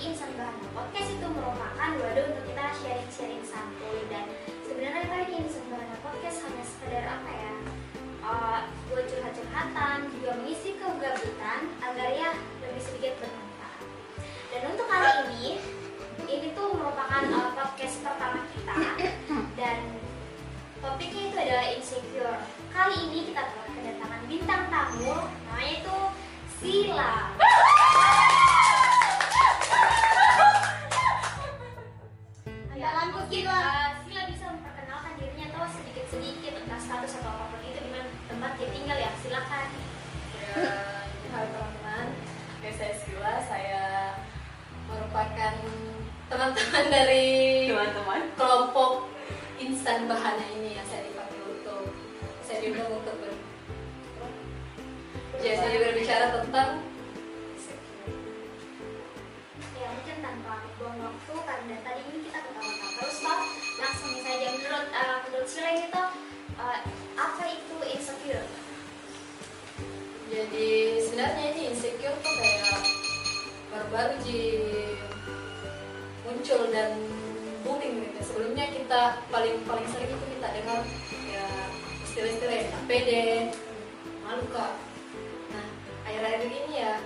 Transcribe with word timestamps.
Insan 0.00 0.32
Bahana 0.32 0.64
Podcast 0.72 1.12
itu 1.12 1.26
merupakan 1.28 1.90
wadah 2.00 2.24
untuk 2.32 2.44
kita 2.48 2.64
sharing-sharing 2.80 3.44
santuy. 3.44 4.00
Dan 4.08 4.32
sebenarnya 4.64 5.04
kali 5.12 5.24
ini 5.28 5.44
Insan 5.44 5.68
Bahana 5.68 5.96
Podcast 6.00 6.40
hanya 6.48 6.64
sekedar 6.64 7.04
apa 7.04 7.28
ya? 7.28 7.52
Uh, 8.24 8.58
buat 8.88 9.04
curhat-curhatan 9.12 9.96
juga 10.16 10.30
mengisi 10.40 10.80
kegabutan 10.80 11.60
agar 11.84 12.08
ya 12.16 12.32
lebih 12.64 12.80
sedikit 12.80 13.12
bermanfaat. 13.20 13.80
Dan 14.48 14.60
untuk 14.72 14.86
kali 14.88 15.10
ini 15.28 15.46
ini 16.32 16.48
tuh 16.56 16.68
merupakan 16.72 17.22
uh, 17.36 17.52
podcast 17.52 18.00
pertama 18.00 18.40
kita. 18.56 18.76
Dan 19.60 19.78
topiknya 20.80 21.22
itu 21.28 21.36
adalah 21.36 21.66
insecure. 21.76 22.40
Kali 22.72 22.96
ini 23.04 23.28
kita 23.28 23.42
telah 23.52 23.68
kedatangan 23.68 24.22
bintang 24.24 24.62
tamu 24.72 25.28
namanya 25.44 25.72
itu 25.76 25.96
Sila 26.60 27.29
teman-teman 46.50 46.86
dari 46.90 47.26
teman-teman 47.70 48.22
kelompok 48.34 49.06
instan 49.62 50.10
bahana 50.10 50.42
ini 50.58 50.74
yang 50.74 50.82
saya 50.90 51.06
dipanggil 51.06 51.46
untuk 51.46 51.94
saya 52.42 52.58
diundang 52.58 52.90
untuk 52.90 53.14
ber, 53.22 53.38
jadi 55.38 55.78
berbicara 55.78 56.42
tentang 56.42 56.82
Ya 59.78 59.86
mungkin 59.94 60.16
tanpa 60.26 60.66
buang 60.74 60.98
waktu 60.98 61.34
karena 61.38 61.76
tadi 61.86 62.02
ini 62.10 62.18
kita 62.26 62.38
ketawa-tawa 62.42 62.90
terus 62.98 63.18
toh 63.22 63.40
langsung 63.78 64.14
saja 64.18 64.46
menurut 64.50 64.86
uh, 64.90 65.16
menurut 65.30 65.46
Sila 65.46 65.70
toh 65.86 66.08
uh, 66.58 66.78
apa 67.14 67.44
itu 67.46 67.76
insecure? 67.94 68.48
jadi 70.26 70.70
sebenarnya 70.98 71.44
ini 71.54 71.62
insecure 71.70 72.18
tuh 72.18 72.34
kayak 72.42 72.82
baru-baru 73.70 74.14
ji 74.26 74.42
muncul 76.40 76.72
dan 76.72 76.96
booming 77.60 78.00
gitu. 78.00 78.32
Sebelumnya 78.32 78.72
kita 78.72 79.20
paling 79.28 79.60
paling 79.68 79.84
sering 79.92 80.08
itu 80.08 80.24
kita 80.40 80.48
dengar 80.56 80.80
ya 81.28 81.44
istilah-istilah 82.08 82.54
yang 82.56 82.68
tak 82.72 82.82
pede 82.88 83.52
malu 84.24 84.48
kak. 84.48 84.72
Nah 85.52 85.68
akhir-akhir 86.08 86.48
ini 86.48 86.80
ya 86.80 86.96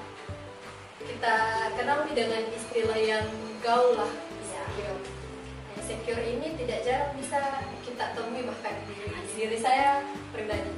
kita 1.03 1.35
kenal 1.75 2.07
nih 2.07 2.15
dengan 2.15 2.43
istilah 2.55 2.95
yang 2.95 3.27
gaul 3.59 3.99
lah 3.99 4.13
insecure. 4.39 5.03
Insecure 5.83 6.23
ini 6.23 6.55
tidak 6.55 6.87
jarang 6.87 7.19
bisa 7.19 7.59
kita 7.83 8.15
temui 8.15 8.47
bahkan 8.47 8.87
di 8.87 8.95
diri 9.35 9.59
saya 9.59 10.07
pribadi. 10.31 10.71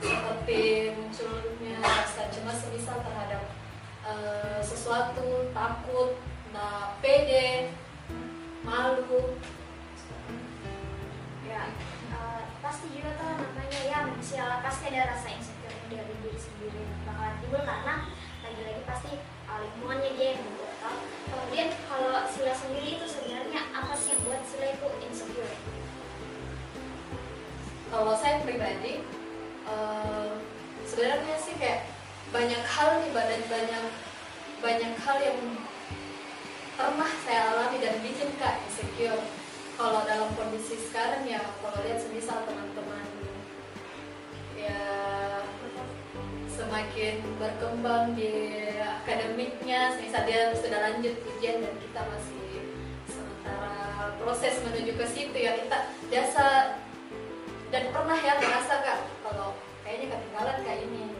Seperti 0.00 0.60
munculnya 0.96 1.76
rasa 1.84 2.32
cemas 2.32 2.56
semisal 2.64 3.04
terhadap 3.04 3.59
eh, 4.06 4.60
sesuatu 4.62 5.50
takut 5.52 6.16
nah 6.50 6.98
pede 6.98 7.70
malu 8.66 9.38
Ya 11.50 11.66
uh, 12.14 12.42
pasti 12.62 12.94
juga 12.94 13.10
toh 13.18 13.34
namanya 13.42 13.80
ya 13.82 13.98
manusia 14.06 14.62
pasti 14.62 14.94
ada 14.94 15.18
rasa 15.18 15.34
insecure 15.34 15.74
dari 15.90 16.14
diri 16.22 16.38
sendiri 16.38 16.86
bakalan 17.02 17.42
timbul 17.42 17.62
karena 17.66 17.94
lagi-lagi 18.46 18.82
pasti 18.86 19.12
uh, 19.50 19.58
lingkungannya 19.58 20.10
dia 20.14 20.38
yang 20.38 20.46
membuat 20.46 20.74
toh. 20.78 20.96
Kemudian 21.26 21.68
kalau 21.90 22.22
Sila 22.30 22.54
sendiri 22.54 23.02
itu 23.02 23.06
sebenarnya 23.10 23.66
apa 23.74 23.98
sih 23.98 24.14
yang 24.14 24.22
buat 24.22 24.42
Sila 24.46 24.66
itu 24.70 24.88
insecure? 25.10 25.54
kalau 27.90 28.14
saya 28.14 28.38
pribadi 28.46 29.02
eh, 29.66 30.30
sebenarnya 30.86 31.36
sih 31.42 31.54
kayak 31.58 31.90
banyak 32.30 32.62
hal 32.62 33.02
nih 33.02 33.10
banyak 33.10 33.42
banyak 33.50 33.84
banyak 34.62 34.94
hal 35.02 35.16
yang 35.18 35.40
pernah 36.78 37.12
saya 37.26 37.40
alami 37.52 37.82
dan 37.82 37.98
bikin 38.00 38.30
kak 38.38 38.62
insecure. 38.70 39.18
Kalau 39.74 40.04
dalam 40.04 40.30
kondisi 40.36 40.76
sekarang 40.76 41.26
ya 41.26 41.40
kalau 41.58 41.80
lihat 41.82 41.98
semisal 41.98 42.44
teman-teman 42.44 43.06
ya 44.52 44.80
semakin 46.52 47.24
berkembang 47.40 48.12
di 48.12 48.60
akademiknya 48.78 49.96
semisal 49.96 50.28
dia 50.28 50.52
sudah 50.52 50.84
lanjut 50.84 51.16
ujian 51.24 51.64
dan 51.64 51.74
kita 51.80 52.00
masih 52.04 52.52
sementara 53.08 54.12
proses 54.20 54.60
menuju 54.60 55.00
ke 55.00 55.06
situ 55.08 55.32
ya 55.40 55.56
kita 55.64 55.78
biasa 56.12 56.44
dan 57.72 57.84
pernah 57.88 58.18
ya 58.20 58.36
merasa 58.36 58.84
kak 58.84 59.00
kalau 59.24 59.56
kayaknya 59.80 60.12
ketinggalan 60.12 60.58
kayak 60.60 60.84
ini 60.84 61.19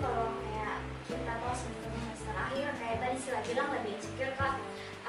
kalau 0.00 0.32
kayak 0.40 0.76
kita 1.06 1.32
sebelum 1.52 1.92
semester 2.00 2.34
akhir 2.34 2.66
kayak 2.80 2.96
tadi 3.04 3.16
Sila 3.20 3.40
bilang 3.44 3.68
lebih 3.76 3.92
insecure 4.00 4.34
kak. 4.34 4.54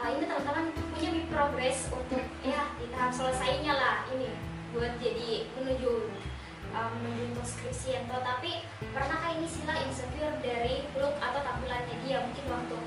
Uh, 0.01 0.07
ini 0.17 0.23
teman-teman 0.25 0.65
punya 0.75 1.09
progress 1.31 1.87
untuk 1.93 2.23
ya 2.43 2.73
di 2.81 2.85
tahap 2.91 3.11
selesainya 3.15 3.73
lah 3.73 3.95
ini 4.11 4.33
buat 4.73 4.97
jadi 4.97 5.45
menuju 5.55 6.09
uh, 6.73 6.89
menuju 6.99 7.21
untuk 7.31 7.45
skripsi 7.45 8.01
yang 8.01 8.05
tahu 8.09 8.19
tapi 8.25 8.65
pernahkah 8.91 9.31
ini 9.37 9.47
Sila 9.47 9.77
insecure 9.85 10.35
dari 10.43 10.89
look 10.97 11.15
atau 11.21 11.39
tampilannya 11.45 11.95
dia 12.03 12.17
mungkin 12.23 12.45
waktu 12.49 12.77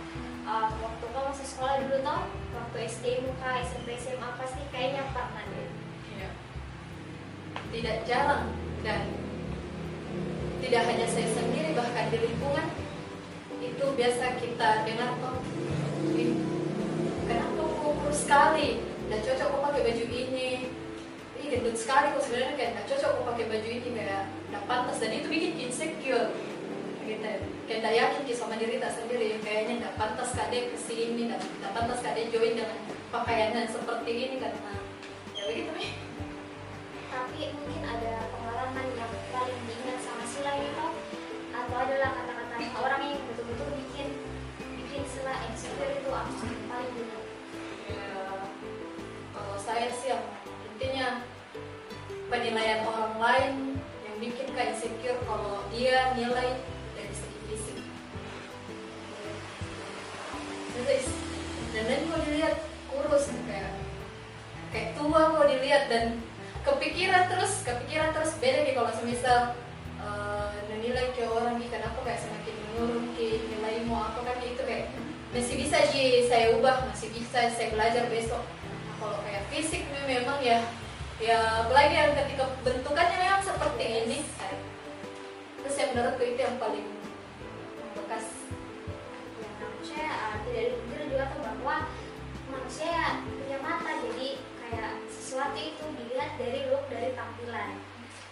uh, 0.45 0.69
waktu 0.75 1.05
kamu 1.07 1.27
masih 1.31 1.47
sekolah 1.49 1.75
dulu 1.87 1.97
tau 2.03 2.23
waktu 2.57 2.77
SD 2.91 3.05
muka 3.25 3.51
SMP 3.63 3.95
SMA 3.95 4.29
pasti 4.37 4.63
kayaknya 4.75 5.07
pernah 5.15 5.45
deh 5.55 5.69
Iya. 6.15 6.29
tidak 7.75 7.97
jarang 8.07 8.45
dan 8.83 9.03
tidak 10.63 10.83
hanya 10.89 11.07
saya 11.07 11.29
sendiri 11.31 11.54
di 12.15 12.31
lingkungan 12.31 12.67
itu 13.59 13.85
biasa 13.99 14.39
kita 14.39 14.87
dengar 14.87 15.19
kok 15.19 15.43
"Ih, 16.15 16.31
kenapa 17.27 17.59
kok 17.59 17.95
kurus 17.99 18.19
sekali? 18.23 18.79
Dan 19.11 19.19
cocok 19.19 19.49
kok 19.51 19.63
pakai 19.67 19.83
baju 19.83 20.05
ini. 20.15 20.51
Ih 21.43 21.47
gendut 21.51 21.75
sekali 21.75 22.15
kok 22.15 22.23
sebenarnya 22.23 22.55
kayak 22.55 22.71
nggak 22.79 22.87
cocok 22.87 23.11
kok 23.19 23.27
pakai 23.35 23.47
baju 23.51 23.69
ini 23.69 23.89
kayak 23.99 24.23
nggak 24.31 24.65
pantas. 24.71 24.97
Dan 25.03 25.11
itu 25.11 25.27
bikin 25.27 25.53
insecure. 25.59 26.31
Gitu. 27.03 27.33
Kayak 27.67 27.81
nggak 27.83 27.97
yakin 27.99 28.21
sih 28.31 28.37
sama 28.39 28.55
diri 28.63 28.79
tak 28.79 28.95
sendiri. 28.95 29.43
Kayaknya 29.43 29.75
nggak 29.83 29.95
pantas 29.99 30.31
kak 30.39 30.55
ke 30.55 30.79
sini 30.79 31.35
nggak 31.35 31.73
pantas 31.75 31.99
kak 31.99 32.15
join 32.31 32.55
dengan 32.55 32.79
pakaian 33.11 33.59
yang 33.59 33.67
seperti 33.67 34.13
ini 34.15 34.37
karena 34.39 34.84
orang 42.79 43.03
yang 43.07 43.23
betul-betul 43.31 43.69
bikin 43.79 44.09
bikin 44.59 45.03
Sila 45.07 45.35
insecure 45.47 45.93
itu 45.95 46.11
apa 46.11 46.33
paling 46.71 46.91
diingat 46.95 47.23
Ya, 47.85 48.41
kalau 49.37 49.61
saya 49.61 49.93
sih 49.93 50.09
yang 50.09 50.25
intinya 50.73 51.21
penilaian 52.33 52.81
orang 52.89 53.21
lain 53.21 53.53
yang 54.09 54.17
bikin 54.19 54.49
kayak 54.57 54.73
insecure 54.73 55.21
kalau 55.29 55.69
dia 55.69 56.17
nilai 56.17 56.65
dari 56.97 57.13
segi 57.13 57.39
fisik. 57.53 57.79
Terus, 60.73 61.07
dan 61.77 61.85
dan 61.93 62.01
kok 62.09 62.21
dilihat 62.25 62.57
kurus 62.89 63.29
kayak 63.45 63.77
kayak 64.73 64.89
tua 64.97 65.37
kok 65.37 65.47
dilihat 65.53 65.85
dan 65.93 66.25
kepikiran 66.65 67.29
terus 67.29 67.69
kepikiran 67.69 68.17
terus 68.17 68.33
beda 68.41 68.65
nih 68.65 68.73
kalau 68.73 68.91
semisal 68.97 69.53
eh, 70.01 70.79
nilai 70.85 71.17
ke 71.17 71.25
orang 71.25 71.57
nih 71.57 71.69
kenapa 71.73 71.97
kayak 72.05 72.21
semakin 72.21 72.44
menurun 72.75 73.15
ke 73.15 73.39
nilaimu 73.55 73.95
apa 73.95 74.21
kan 74.27 74.39
itu 74.43 74.63
kayak 74.67 74.91
masih 75.31 75.55
bisa 75.63 75.79
sih 75.95 76.27
saya 76.27 76.59
ubah 76.59 76.91
masih 76.91 77.15
bisa 77.15 77.47
saya 77.55 77.71
belajar 77.71 78.11
besok. 78.11 78.43
Nah, 78.43 78.95
kalau 78.99 79.19
kayak 79.23 79.47
fisik 79.55 79.87
memang 80.11 80.43
ya 80.43 80.59
ya 81.23 81.63
apalagi 81.63 81.95
yang 81.95 82.13
ketika 82.19 82.51
bentukannya 82.67 83.17
memang 83.19 83.43
seperti 83.47 83.85
ini. 83.87 84.19
Terus 85.63 85.77
yang 85.79 85.91
menurutku 85.95 86.23
itu 86.27 86.41
yang 86.43 86.59
paling 86.59 86.87
membekas. 87.79 88.27
Ya 89.39 89.49
manusia 89.63 90.05
uh, 90.11 90.37
tidak 90.43 90.63
dipungkiri 90.75 91.05
juga 91.15 91.25
tuh 91.31 91.41
bahwa 91.47 91.77
manusia 92.51 92.91
ya 92.91 93.07
punya 93.23 93.59
mata 93.63 93.91
jadi 94.03 94.29
kayak 94.39 94.93
sesuatu 95.07 95.59
itu 95.63 95.85
dilihat 95.95 96.35
dari 96.43 96.67
look 96.75 96.91
dari 96.91 97.15
tampilan. 97.15 97.79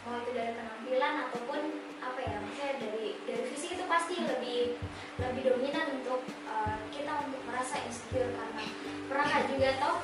Mau 0.03 0.19
itu 0.19 0.31
dari 0.35 0.51
penampilan 0.59 1.15
ataupun 1.31 1.61
apa 2.03 2.19
ya 2.19 2.37
maksudnya 2.43 2.75
dari 2.83 3.07
dari 3.23 3.45
fisik 3.55 3.79
itu 3.79 3.85
pasti 3.87 4.19
lebih 4.19 4.75
lebih 5.23 5.43
dominan 5.47 5.87
untuk 6.03 6.21
uh, 6.51 6.77
kita 6.91 7.13
untuk 7.31 7.43
merasa 7.47 7.79
insecure 7.87 8.31
karena 8.35 8.65
pernah 9.07 9.47
juga 9.47 9.71
toh 9.79 9.99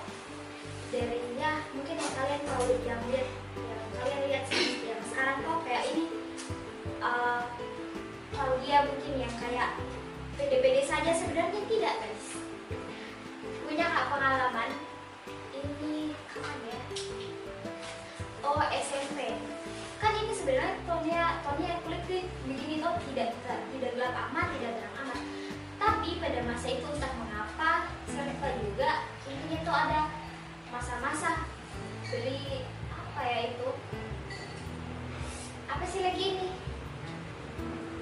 dari 0.89 1.21
ya 1.37 1.61
mungkin 1.75 1.95
yang 1.99 2.15
kalian 2.17 2.43
tahu 2.47 2.71
yang 2.87 3.01
lihat 3.11 3.29
yang 3.59 3.83
kalian 3.99 4.21
lihat 4.31 4.45
yang 4.87 5.03
sekarang 5.11 5.37
tuh 5.43 5.59
kayak 5.67 5.85
ini 5.93 6.05
uh, 7.03 7.43
dia 8.69 8.85
mungkin 8.85 9.15
yang 9.25 9.35
kayak 9.41 9.81
pede-pede 10.37 10.85
saja 10.85 11.09
sebenarnya 11.17 11.57
tidak 11.73 11.95
guys. 12.05 12.27
Punya 13.65 13.87
kak 13.89 14.13
pengalaman 14.13 14.71
ini 15.57 16.13
kapan 16.29 16.59
ya? 16.69 16.81
Oh 18.45 18.61
SMP 18.69 19.41
sebenarnya 20.49 20.81
tonnya 20.89 21.23
tonnya 21.45 21.77
kulit 21.85 22.01
begini 22.09 22.81
tuh 22.81 22.97
tidak 23.13 23.37
tidak 23.69 23.91
gelap 23.93 24.17
amat 24.33 24.49
tidak 24.57 24.81
terang 24.81 24.97
amat. 25.05 25.21
Tapi 25.77 26.09
pada 26.25 26.41
masa 26.49 26.67
itu 26.73 26.89
entah 26.89 27.13
mengapa 27.21 27.93
lupa 28.09 28.49
juga 28.57 28.91
intinya 29.29 29.59
tuh 29.61 29.77
ada 29.77 30.01
masa-masa 30.73 31.45
beli 32.09 32.65
apa 32.89 33.21
ya 33.29 33.39
itu? 33.53 33.69
Apa 35.69 35.85
sih 35.85 36.01
lagi 36.01 36.25
ini? 36.33 36.49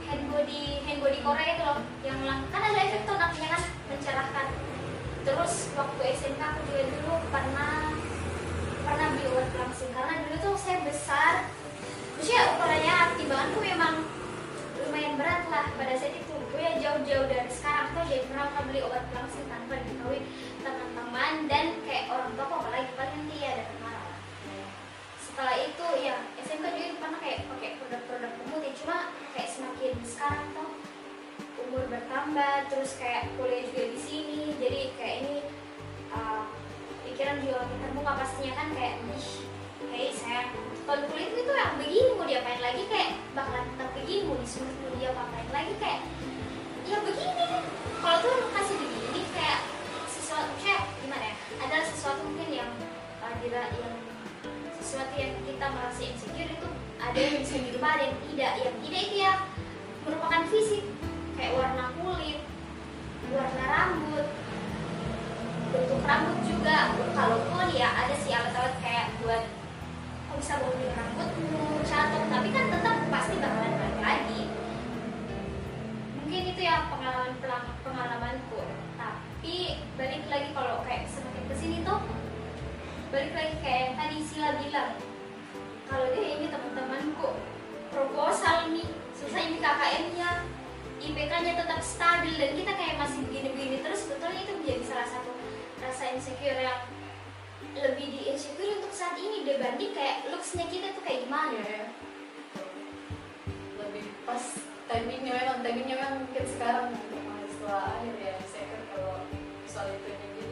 Hand 0.06 0.31
body 0.31 0.87
hand 0.87 1.02
body 1.02 1.19
Korea 1.26 1.50
itu 1.50 1.62
loh 1.66 1.82
yang 2.06 2.22
kan 2.54 2.62
ada 2.62 2.78
efek 2.78 3.10
tuh 3.10 3.19
artinya 3.19 3.58
kan 3.58 3.62
mencerahkan. 3.90 4.46
Terus 5.26 5.75
waktu 5.75 6.02
SMK 6.14 6.38
aku 6.38 6.60
juga 6.70 6.82
dulu 6.94 7.12
pernah 7.26 7.90
pernah 8.87 9.06
beli 9.19 9.34
obat 9.34 9.50
langsing 9.50 9.90
karena 9.90 10.22
dulu 10.22 10.37
tuh 10.38 10.54
saya 10.54 10.78
besar 10.87 11.50
maksudnya 12.17 12.43
ukurannya 12.57 12.97
timbanganku 13.21 13.59
memang 13.61 13.95
lumayan 14.83 15.15
berat 15.21 15.45
lah. 15.53 15.67
Pada 15.77 15.95
saat 15.95 16.17
itu 16.17 16.33
gue 16.33 16.61
ya 16.61 16.73
jauh-jauh 16.81 17.27
dari 17.29 17.51
sekarang 17.53 17.93
tuh 17.93 18.05
jadi 18.09 18.25
pernah 18.33 18.49
beli 18.65 18.81
obat 18.81 19.05
langsing 19.13 19.45
tanpa 19.47 19.77
diketahui 19.85 20.21
teman-teman 20.65 21.33
dan 21.47 21.77
kayak 21.85 22.09
orang 22.09 22.33
tua 22.33 22.49
kok 22.49 22.59
apalagi 22.65 22.91
paling 22.97 23.15
nanti 23.21 23.37
ada 23.45 23.65
kemarah 23.69 24.05
lah 24.09 24.21
setelah 25.37 25.57
itu 25.61 25.87
ya 26.01 26.17
SMK 26.41 26.65
juga 26.65 26.97
pernah 26.97 27.21
kayak 27.21 27.45
pakai 27.45 27.71
produk-produk 27.77 28.33
pemutih 28.41 28.73
cuma 28.81 29.13
kayak 29.37 29.53
semakin 29.53 29.93
sekarang 30.01 30.49
tuh 30.57 30.71
umur 31.67 31.85
bertambah 31.93 32.55
terus 32.73 32.97
kayak 32.97 33.29
kuliah 33.37 33.69
juga 33.69 33.85
di 33.93 34.01
sini. 34.01 34.41
Jadi 34.57 34.81
kayak 34.97 35.17
ini 35.29 35.37
uh, 36.15 36.49
pikiran 37.05 37.45
juga 37.45 37.69
makin 37.69 37.79
terbuka 37.85 38.13
pastinya 38.17 38.53
kan 38.57 38.69
kayak 38.73 38.95
ih 39.13 39.29
kayak 39.93 40.13
saya 40.17 40.41
kalau 40.87 41.03
kulit 41.11 41.35
itu 41.35 41.50
yang 41.50 41.75
begini 41.83 42.15
mau 42.15 42.23
diapain 42.23 42.62
lagi? 42.62 42.87
Kayak 42.87 43.19
bakalan 43.35 43.67
tetap 43.75 43.91
begini 43.99 44.23
mau 44.31 44.38
disuruh 44.38 44.71
mau 44.71 44.94
dia 44.94 45.11
apain 45.11 45.50
lagi? 45.50 45.73
Kayak 45.83 46.00
ya 46.87 46.97
begini. 47.03 47.44
Kalau 47.99 48.19
tuh 48.23 48.35
kasih 48.55 48.77
begini 48.79 49.21
kayak 49.35 49.61
sesuatu 50.06 50.53
kayak 50.62 50.87
gimana 51.03 51.35
ya? 51.35 51.37
Adalah 51.59 51.85
sesuatu 51.91 52.21
mungkin 52.23 52.49
yang 52.55 52.71
uh, 53.19 53.35
dira- 53.43 53.75
yang 53.75 53.94
sesuatu 54.79 55.15
yang 55.19 55.35
kita 55.43 55.67
merasa 55.75 56.00
insecure 56.06 56.50
itu 56.55 56.69
ada 57.03 57.19
yang 57.19 57.35
bisa 57.43 57.59
dirubah 57.59 57.91
ada 57.99 58.05
yang 58.06 58.19
tidak 58.31 58.53
yang 58.62 58.77
tidak 58.87 59.00
itu 59.03 59.17
ya 59.19 59.32
merupakan 60.06 60.43
fisik 60.47 60.82
soal 109.76 109.93
itu 109.93 110.08
jadi 110.08 110.49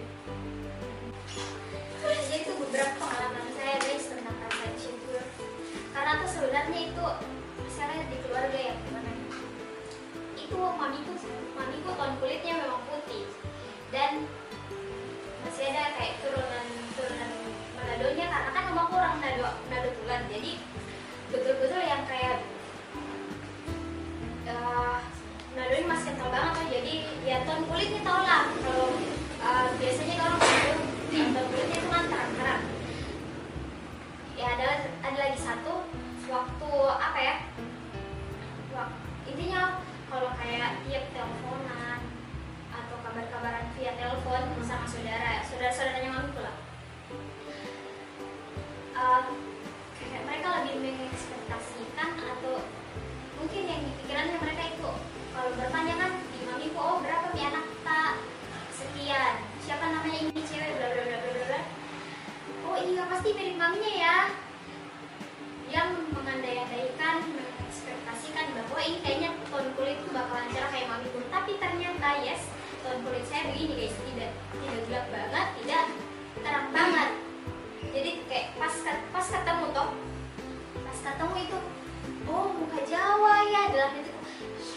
jadi 2.05 2.37
itu 2.45 2.53
beberapa 2.61 2.93
pengalaman 3.01 3.49
saya 3.57 3.81
guys 3.81 4.05
tentang 4.13 4.37
rasa 4.37 4.65
insecure 4.69 5.29
karena 5.97 6.13
tuh 6.21 6.29
sebenarnya 6.29 6.81
itu 6.93 7.07
lihat 7.95 8.11
di 8.11 8.19
keluarga 8.27 8.59
ya 8.59 8.75
gimana? 8.83 9.11
Itu 10.35 10.59
mamiku 10.59 11.13
mamiku 11.55 11.91
tone 11.95 12.15
kulitnya 12.19 12.53
memang 12.59 12.83
putih. 12.91 13.25
Dan 13.95 14.27
masih 15.47 15.71
ada 15.71 15.95
kayak 15.95 16.19
turunan 16.27 16.67
turunan 16.99 17.31
Manadonya 17.79 18.27
karena 18.27 18.51
kan 18.51 18.65
rumah 18.75 18.87
kurang 18.91 19.15
Manado 19.23 19.47
Manado 19.71 19.91
Tulan 20.03 20.23
jadi 20.27 20.53
betul-betul 21.31 21.83
yang 21.87 22.03
kayak 22.11 22.43
uh, 24.51 24.99
Manado 25.55 25.75
ini 25.79 25.87
masih 25.87 26.11
kental 26.11 26.29
banget 26.35 26.53
tuh. 26.59 26.67
Jadi 26.75 26.95
ya 27.23 27.37
tone 27.47 27.65
kulitnya 27.71 28.01
tau 28.03 28.21
lah 28.27 28.51
kalau 28.59 28.91
uh, 29.45 29.69
biasanya 29.77 30.15
kalau 30.17 30.37
tone 30.41 31.41
kulitnya 31.53 31.77
itu 31.79 31.89
kan 31.93 32.05
terang-terang 32.09 32.63
ya 34.35 34.47
ada 34.57 34.69
ada 35.05 35.19
lagi 35.21 35.39
satu 35.39 35.75
waktu 36.27 36.73
apa 36.89 37.19
ya 37.21 37.34
iya 63.05 63.13
pasti 63.13 63.37
maminya 63.61 63.93
ya. 64.01 64.17
Yang 65.69 65.89
mengandai-andaikan 66.17 67.21
mengekspektasikan 67.37 68.57
bahwa 68.57 68.81
ini 68.81 68.99
kayaknya 69.05 69.37
tone 69.53 69.69
kulit 69.77 70.01
itu 70.01 70.09
bakalan 70.09 70.49
cerah 70.57 70.73
kayak 70.73 70.89
mamiku 70.89 71.21
tapi 71.29 71.61
ternyata 71.61 72.25
yes 72.25 72.49
tone 72.81 73.05
kulit 73.05 73.21
saya 73.29 73.53
begini 73.53 73.77
guys. 73.77 73.93
Tidak 73.93 74.33
tidak 74.33 74.81
gelap 74.89 75.07
banget 75.13 75.47
tidak 75.61 75.85
terang 76.41 76.69
banget. 76.73 77.11
Jadi 77.93 78.11
kayak 78.25 78.47
pas 78.57 78.73
pas 79.13 79.27
ketemu 79.29 79.67
toh 79.77 79.89
pas 80.81 80.99
ketemu 81.05 81.35
itu 81.45 81.59
oh 82.25 82.49
muka 82.57 82.81
Jawa 82.89 83.35
ya 83.53 83.63
dalam 83.69 83.93
itu 84.01 84.13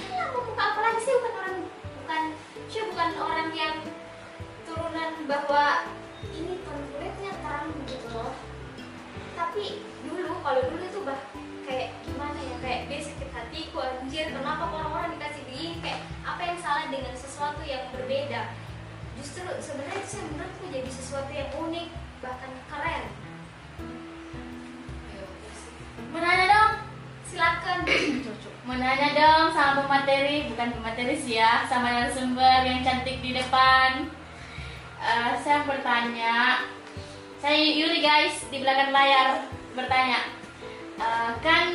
iyalah 0.04 0.36
mau 0.36 0.44
muka 0.44 0.64
apa 0.76 0.80
lagi 0.84 1.00
sih? 1.00 1.16
Bukan 1.16 1.32
orang 1.32 1.58
bukan 1.72 2.24
saya 2.68 2.84
bukan 2.92 3.10
orang 3.24 3.50
yang 3.56 3.76
turunan 4.68 5.12
bahwa 5.32 5.88
ini 6.34 6.62
tone 6.66 6.84
kulitnya 6.94 7.32
terang 7.42 7.70
gitu 7.86 8.08
loh 8.14 8.34
tapi 9.38 9.86
dulu 10.06 10.42
kalau 10.42 10.62
dulu 10.66 10.82
itu 10.82 11.00
bah 11.06 11.20
kayak 11.68 11.94
gimana 12.02 12.40
ya 12.40 12.56
kayak 12.64 12.82
dia 12.90 13.00
sakit 13.04 13.30
hatiku 13.30 13.78
anjir 13.84 14.32
kenapa 14.34 14.72
orang-orang 14.72 15.14
dikasih 15.20 15.44
begini 15.46 15.78
kayak 15.84 16.02
apa 16.26 16.42
yang 16.42 16.58
salah 16.58 16.86
dengan 16.90 17.14
sesuatu 17.14 17.62
yang 17.68 17.92
berbeda 17.94 18.56
justru 19.20 19.46
sebenarnya 19.62 20.02
itu 20.02 20.18
menurutku 20.32 20.66
jadi 20.74 20.90
sesuatu 20.90 21.32
yang 21.34 21.50
unik 21.54 21.88
bahkan 22.22 22.52
keren 22.72 23.04
ya. 25.14 25.26
Menanya 26.14 26.46
dong. 26.50 26.74
silakan 27.28 27.80
Menanya 28.68 29.10
dong 29.16 29.46
sama 29.56 29.84
pemateri, 29.84 30.52
bukan 30.52 30.76
pemateri 30.76 31.16
sih 31.16 31.40
ya, 31.40 31.64
sama 31.68 31.88
narasumber 31.88 32.68
yang 32.68 32.84
cantik 32.84 33.24
di 33.24 33.32
depan. 33.32 34.12
Eh, 34.98 35.34
saya 35.46 35.62
bertanya, 35.64 36.66
saya 37.38 37.58
Yuri 37.58 38.02
guys 38.02 38.50
di 38.50 38.66
belakang 38.66 38.90
layar 38.90 39.46
bertanya, 39.78 40.38
Eh, 40.98 41.32
kan 41.46 41.70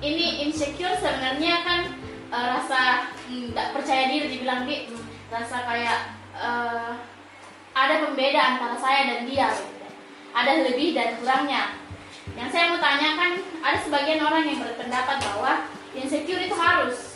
ini 0.00 0.48
insecure 0.48 0.96
sebenarnya 0.96 1.60
kan 1.60 1.80
eh, 2.32 2.46
rasa 2.56 3.12
tidak 3.28 3.76
percaya 3.76 4.08
diri 4.08 4.32
dibilang 4.32 4.64
di 4.64 4.88
rasa 5.28 5.68
kayak 5.68 6.16
eh, 6.32 6.92
ada 7.76 7.94
pembeda 8.08 8.40
antara 8.40 8.76
saya 8.80 9.00
dan 9.12 9.28
dia, 9.28 9.52
gitu. 9.52 9.88
ada 10.32 10.64
lebih 10.64 10.96
dan 10.96 11.20
kurangnya. 11.20 11.76
Yang 12.32 12.48
saya 12.48 12.64
mau 12.72 12.80
tanyakan, 12.80 13.32
ada 13.60 13.78
sebagian 13.84 14.24
orang 14.24 14.44
yang 14.48 14.64
berpendapat 14.64 15.20
bahwa 15.20 15.68
insecure 15.92 16.40
itu 16.40 16.56
harus. 16.56 17.11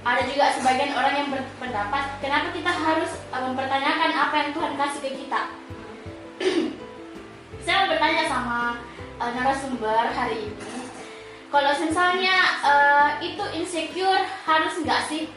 Ada 0.00 0.24
juga 0.32 0.48
sebagian 0.56 0.96
orang 0.96 1.12
yang 1.12 1.28
berpendapat, 1.28 2.04
kenapa 2.24 2.48
kita 2.56 2.72
harus 2.72 3.10
eh, 3.20 3.42
mempertanyakan 3.44 4.10
apa 4.16 4.34
yang 4.40 4.50
Tuhan 4.56 4.72
kasih 4.80 5.00
ke 5.04 5.10
kita. 5.12 5.40
saya 7.68 7.84
bertanya 7.84 8.24
sama 8.24 8.80
eh, 9.20 9.30
narasumber 9.36 10.08
hari 10.08 10.48
ini, 10.48 10.88
kalau 11.52 11.76
misalnya 11.84 12.36
eh, 12.64 13.08
itu 13.28 13.44
insecure 13.60 14.24
harus 14.48 14.72
nggak 14.80 15.04
sih 15.04 15.28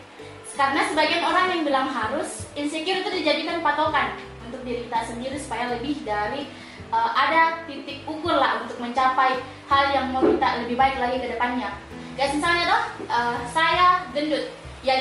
karena 0.56 0.86
sebagian 0.88 1.28
orang 1.28 1.46
yang 1.52 1.62
bilang 1.68 1.90
harus 1.92 2.48
insecure 2.56 3.04
itu 3.04 3.12
dijadikan 3.20 3.60
patokan 3.60 4.16
untuk 4.48 4.64
diri 4.64 4.88
kita 4.88 5.02
sendiri 5.12 5.36
supaya 5.36 5.76
lebih 5.76 5.98
dari 6.06 6.46
ada 6.94 7.66
titik 7.66 8.06
ukur 8.06 8.38
lah 8.38 8.62
untuk 8.62 8.78
mencapai 8.78 9.42
hal 9.66 9.84
yang 9.90 10.14
mau 10.14 10.22
kita 10.22 10.62
lebih 10.62 10.78
baik 10.78 11.02
lagi 11.02 11.26
ke 11.26 11.34
depannya 11.34 11.74
guys 12.14 12.34
misalnya 12.34 12.64
toh 12.68 12.84
eh, 13.08 13.38
saya 13.50 13.88
gendut. 14.12 14.46
Ya 14.84 15.00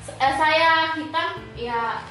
s- 0.00 0.14
eh, 0.14 0.34
saya 0.36 0.94
hitam 0.94 1.28
ya 1.56 2.04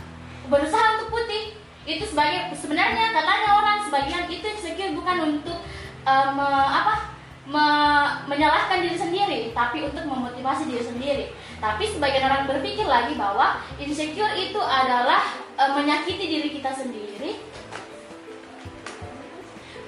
berusaha 0.50 1.00
untuk 1.00 1.14
putih. 1.14 1.56
Itu 1.84 2.08
sebagai 2.08 2.56
sebenarnya 2.56 3.12
katanya 3.12 3.50
orang 3.60 3.78
sebagian 3.84 4.26
itu 4.28 4.46
insecure 4.48 4.96
bukan 4.96 5.18
untuk 5.36 5.60
eh, 6.04 6.28
me- 6.32 6.72
apa 6.72 7.12
me- 7.44 8.12
menyalahkan 8.28 8.80
diri 8.80 8.96
sendiri 8.96 9.40
tapi 9.52 9.84
untuk 9.84 10.04
memotivasi 10.04 10.68
diri 10.68 10.84
sendiri. 10.84 11.26
Tapi 11.60 11.84
sebagian 11.88 12.28
orang 12.28 12.44
berpikir 12.48 12.84
lagi 12.84 13.16
bahwa 13.16 13.60
insecure 13.78 14.34
itu 14.36 14.60
adalah 14.60 15.24
eh, 15.56 15.72
menyakiti 15.72 16.26
diri 16.26 16.50
kita 16.52 16.72
sendiri 16.74 17.40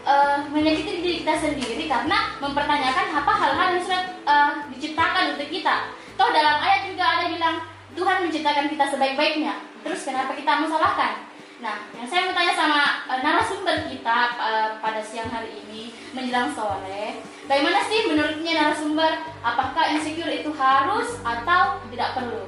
eh, 0.06 0.38
menyakiti 0.54 1.02
diri 1.02 1.16
kita 1.26 1.34
sendiri 1.36 1.86
karena 1.90 2.38
mempertanyakan 2.38 3.06
apa 3.18 3.32
hal-hal 3.34 3.68
yang 3.76 3.84
sudah 3.84 4.04
eh, 4.24 4.52
diciptakan 4.78 5.36
untuk 5.36 5.50
kita. 5.50 5.92
Toh 6.16 6.30
dalam 6.32 6.62
ayat 6.64 6.88
juga 6.88 7.04
ada 7.04 7.26
bilang 7.28 7.58
Tuhan 7.98 8.18
menciptakan 8.28 8.66
kita 8.72 8.86
sebaik-baiknya. 8.88 9.54
Terus 9.84 10.02
kenapa 10.06 10.32
kita 10.38 10.64
menyalahkan? 10.64 11.36
Nah, 11.56 11.88
yang 11.96 12.04
saya 12.04 12.28
mau 12.28 12.36
tanya 12.36 12.54
sama 12.54 12.82
eh, 13.08 13.20
narasumber 13.24 13.78
kita 13.88 14.18
eh, 14.38 14.70
pada 14.84 15.02
siang 15.02 15.32
hari 15.32 15.56
ini 15.66 15.96
menjelang 16.12 16.52
sore, 16.52 17.24
bagaimana 17.48 17.80
sih 17.88 18.12
menurutnya 18.12 18.54
narasumber? 18.60 19.24
Apakah 19.40 19.96
insecure 19.96 20.30
itu 20.30 20.52
harus 20.52 21.16
atau 21.24 21.80
tidak 21.90 22.12
perlu? 22.14 22.44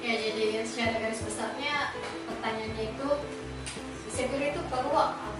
Ya 0.00 0.16
jadi 0.16 0.64
secara 0.64 1.04
garis 1.04 1.20
besarnya 1.20 1.92
pertanyaannya 2.24 2.96
itu 2.96 3.08
insecure 4.08 4.48
itu 4.48 4.60
perlu 4.72 4.96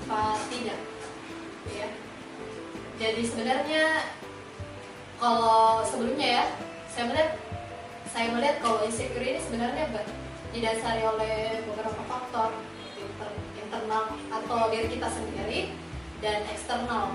apa 0.09 0.41
tidak? 0.49 0.81
Ya. 1.69 1.89
Jadi 2.97 3.23
sebenarnya 3.29 4.09
kalau 5.21 5.85
sebelumnya 5.85 6.41
ya 6.41 6.45
saya 6.89 7.13
melihat 7.13 7.31
saya 8.09 8.33
melihat 8.33 8.57
kalau 8.65 8.81
insecure 8.89 9.21
ini 9.21 9.37
sebenarnya 9.37 9.85
didasari 10.57 11.05
oleh 11.05 11.61
beberapa 11.69 12.01
faktor 12.09 12.57
inter- 12.97 13.41
internal 13.61 14.17
atau 14.33 14.73
diri 14.73 14.89
kita 14.97 15.13
sendiri 15.13 15.77
dan 16.25 16.41
eksternal 16.57 17.13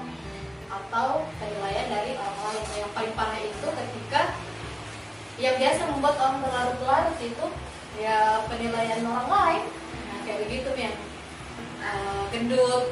atau 0.69 1.25
penilaian 1.41 1.89
dari 1.89 2.13
orang 2.13 2.39
lain 2.45 2.65
yang 2.77 2.91
paling 2.93 3.13
parah 3.17 3.41
itu 3.41 3.67
ketika 3.73 4.37
yang 5.41 5.57
biasa 5.57 5.81
membuat 5.89 6.15
orang 6.21 6.45
berlarut-larut 6.45 7.17
itu 7.25 7.45
ya 7.97 8.45
penilaian 8.45 9.01
orang 9.01 9.29
lain 9.33 9.63
nah, 9.81 10.17
kayak 10.29 10.45
begitu 10.45 10.69
men 10.77 10.93
Eh, 11.83 12.23
gendut 12.53 12.85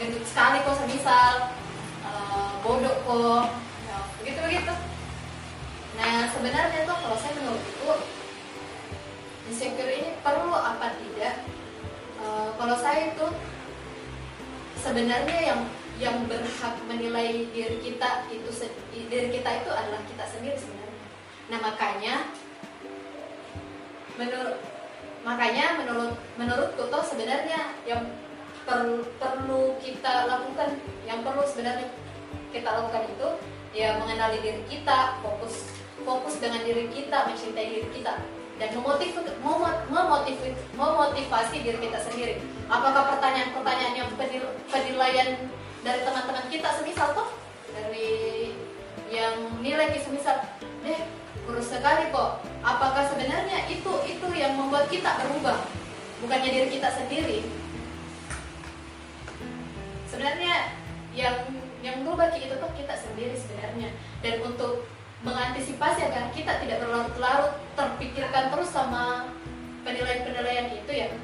gendut 0.00 0.24
sekali 0.24 0.64
kok 0.64 0.80
semisal 0.80 1.52
eh, 2.08 2.50
bodoh 2.64 2.96
kok. 3.04 3.44
Ya, 3.84 3.98
begitu 4.20 4.40
begitu 4.48 4.74
nah 5.98 6.30
sebenarnya 6.30 6.86
tuh 6.86 6.94
kalau 6.94 7.18
saya 7.18 7.34
menurutku 7.42 8.06
insecure 9.50 9.90
ini 9.90 10.14
perlu 10.22 10.54
apa 10.54 10.94
tidak? 10.94 11.42
Eh, 12.22 12.48
kalau 12.56 12.76
saya 12.80 13.12
itu 13.12 13.26
sebenarnya 14.78 15.38
yang 15.42 15.60
yang 15.98 16.16
berhak 16.30 16.78
menilai 16.86 17.50
diri 17.50 17.82
kita 17.82 18.30
itu 18.30 18.46
diri 19.10 19.28
kita 19.34 19.50
itu 19.60 19.70
adalah 19.74 20.00
kita 20.06 20.24
sendiri 20.30 20.56
sebenarnya. 20.56 21.04
Nah 21.50 21.58
makanya 21.58 22.14
menurut 24.14 24.62
makanya 25.26 25.82
menurut 25.82 26.14
menurutku 26.38 26.86
tuh 26.86 27.02
sebenarnya 27.02 27.74
yang 27.82 28.06
perlu 28.68 29.00
perlu 29.16 29.62
kita 29.80 30.28
lakukan. 30.28 30.76
Yang 31.08 31.18
perlu 31.24 31.42
sebenarnya 31.48 31.88
kita 32.52 32.68
lakukan 32.68 33.02
itu 33.08 33.28
ya 33.72 33.96
mengenali 33.96 34.44
diri 34.44 34.62
kita 34.68 35.16
fokus 35.24 35.72
fokus 36.04 36.36
dengan 36.36 36.60
diri 36.68 36.92
kita 36.92 37.32
mencintai 37.32 37.68
diri 37.72 37.88
kita. 37.96 38.20
Dan 38.58 38.74
memotiv 38.74 39.14
memot- 39.40 39.86
memotiv- 39.88 40.60
memotivasi 40.76 41.64
diri 41.64 41.78
kita 41.80 41.98
sendiri. 42.04 42.34
Apakah 42.68 43.16
pertanyaan-pertanyaan 43.16 43.94
yang 43.96 44.10
penil- 44.20 44.54
penilaian 44.68 45.48
dari 45.80 46.00
teman-teman 46.04 46.44
kita 46.52 46.68
semisal 46.76 47.14
tuh 47.16 47.28
dari 47.70 48.52
yang 49.08 49.62
nilai 49.64 49.94
semisal 49.96 50.44
deh 50.84 51.00
kurus 51.46 51.72
sekali 51.72 52.12
kok. 52.12 52.44
Apakah 52.60 53.08
sebenarnya 53.08 53.64
itu 53.72 53.92
itu 54.04 54.26
yang 54.36 54.52
membuat 54.58 54.90
kita 54.92 55.16
berubah? 55.24 55.56
Bukannya 56.18 56.50
diri 56.50 56.68
kita 56.76 56.90
sendiri 56.92 57.46
sebenarnya 60.18 60.74
yang 61.14 61.46
yang 61.78 62.02
berubah 62.02 62.34
itu 62.34 62.50
tuh 62.50 62.74
kita 62.74 62.90
sendiri 62.90 63.38
sebenarnya 63.38 63.94
dan 64.18 64.42
untuk 64.42 64.90
mengantisipasi 65.22 66.10
agar 66.10 66.34
kita 66.34 66.58
tidak 66.58 66.82
berlarut-larut 66.82 67.54
terpikirkan 67.78 68.50
terus 68.50 68.66
sama 68.74 69.30
penilaian-penilaian 69.86 70.74
itu 70.74 70.90
ya 70.90 71.14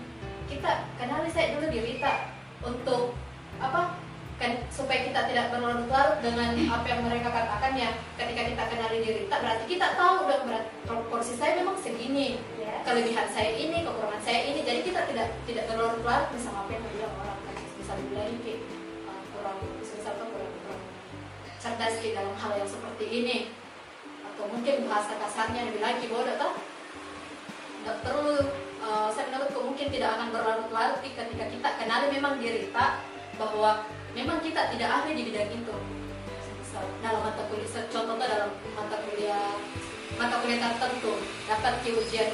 kita 0.46 0.86
kenali 0.94 1.26
saya 1.26 1.58
dulu 1.58 1.74
diri 1.74 1.98
kita 1.98 2.38
untuk 2.62 3.18
apa 3.58 3.98
kan 4.38 4.62
supaya 4.70 5.10
kita 5.10 5.26
tidak 5.26 5.50
berlarut-larut 5.50 6.22
dengan 6.22 6.54
apa 6.54 6.86
yang 6.86 7.02
mereka 7.02 7.34
katakan 7.34 7.74
ya 7.74 7.90
ketika 8.14 8.46
kita 8.46 8.62
kenali 8.78 9.02
diri 9.02 9.18
kita 9.26 9.42
berarti 9.42 9.64
kita 9.66 9.86
tahu 9.98 10.30
dong 10.30 10.42
berarti 10.46 10.70
proporsi 10.86 11.34
saya 11.34 11.58
memang 11.58 11.74
segini 11.82 12.38
Ya. 12.64 12.80
kelebihan 12.86 13.28
saya 13.28 13.52
ini 13.58 13.84
kekurangan 13.84 14.22
saya 14.24 14.40
ini 14.54 14.64
jadi 14.64 14.80
kita 14.86 15.04
tidak 15.10 15.28
tidak 15.50 15.64
berlarut-larut 15.68 16.30
sama 16.38 16.62
apa 16.64 16.78
yang 16.78 16.82
dibilang 16.86 17.14
orang 17.20 17.38
kan 17.44 17.54
bisa 17.76 17.92
dibilang 18.00 18.40
kayak, 18.40 18.63
cerdas 21.64 21.96
di 22.04 22.12
dalam 22.12 22.36
hal 22.36 22.60
yang 22.60 22.68
seperti 22.68 23.04
ini. 23.08 23.36
Atau 24.28 24.52
mungkin 24.52 24.84
bahasa 24.84 25.16
kasarnya 25.16 25.72
lebih 25.72 25.80
lagi 25.80 26.04
bodoh 26.12 26.36
toh? 26.36 26.52
Tidak 27.80 27.96
perlu 28.04 28.36
uh, 28.84 29.08
saya 29.08 29.32
menurutku 29.32 29.60
mungkin 29.64 29.88
tidak 29.88 30.12
akan 30.20 30.28
berlarut-larut 30.28 31.00
ketika 31.00 31.44
kita 31.48 31.68
kenali 31.80 32.06
memang 32.12 32.36
diri 32.36 32.68
kita 32.68 33.00
bahwa 33.40 33.88
memang 34.12 34.44
kita 34.44 34.68
tidak 34.76 34.88
ahli 34.92 35.16
di 35.16 35.32
bidang 35.32 35.48
itu. 35.48 35.76
Dalam 37.00 37.22
mata 37.22 37.46
kuliah 37.46 37.86
contohnya 37.86 38.26
dalam 38.26 38.50
mata 38.74 38.96
kuliah 39.06 39.56
mata 40.18 40.36
kuliah 40.42 40.58
tertentu 40.58 41.22
dapat 41.46 41.74
di 41.86 41.90
ujian 41.94 42.30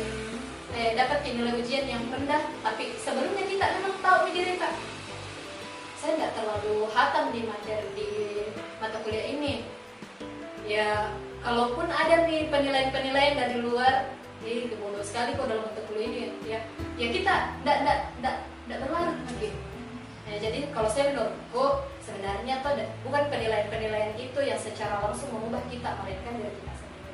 eh, 0.72 0.96
dapat 0.96 1.28
nilai 1.28 1.54
ujian 1.60 1.84
yang 1.86 2.02
rendah. 2.08 2.48
Tapi 2.64 2.96
sebelumnya 2.96 3.44
kita 3.46 3.66
memang 3.78 3.94
tahu 4.00 4.32
diri 4.32 4.56
kak 4.56 4.74
saya 6.00 6.16
nggak 6.16 6.32
terlalu 6.32 6.88
hatam 6.96 7.28
di 7.28 7.44
materi 7.44 7.88
di 7.92 8.08
mata 8.80 8.96
kuliah 9.04 9.36
ini. 9.36 9.68
Ya 10.64 11.12
kalaupun 11.44 11.92
ada 11.92 12.24
nih 12.24 12.48
penilaian-penilaian 12.48 13.36
dari 13.36 13.60
luar 13.60 14.08
ini 14.40 14.72
bodoh 14.80 15.04
sekali 15.04 15.36
kok 15.36 15.44
dalam 15.44 15.60
mata 15.60 15.84
kuliah 15.84 16.08
ini 16.08 16.20
ya. 16.48 16.64
Ya 16.96 17.06
kita 17.12 17.60
nggak 17.60 17.76
nggak 17.84 17.98
nggak 18.24 18.36
nggak 18.64 18.78
berlarut 18.80 19.18
lagi. 19.28 19.52
Ya, 20.30 20.38
jadi 20.38 20.70
kalau 20.70 20.86
saya 20.86 21.10
menurutku 21.10 21.84
sebenarnya 22.00 22.62
tuh 22.62 22.78
bukan 23.02 23.22
penilaian-penilaian 23.28 24.14
itu 24.14 24.40
yang 24.40 24.56
secara 24.56 25.04
langsung 25.04 25.28
mengubah 25.36 25.60
kita 25.68 25.90
melainkan 26.00 26.38
diri 26.38 26.54
kita 26.54 26.72
sendiri. 26.80 27.12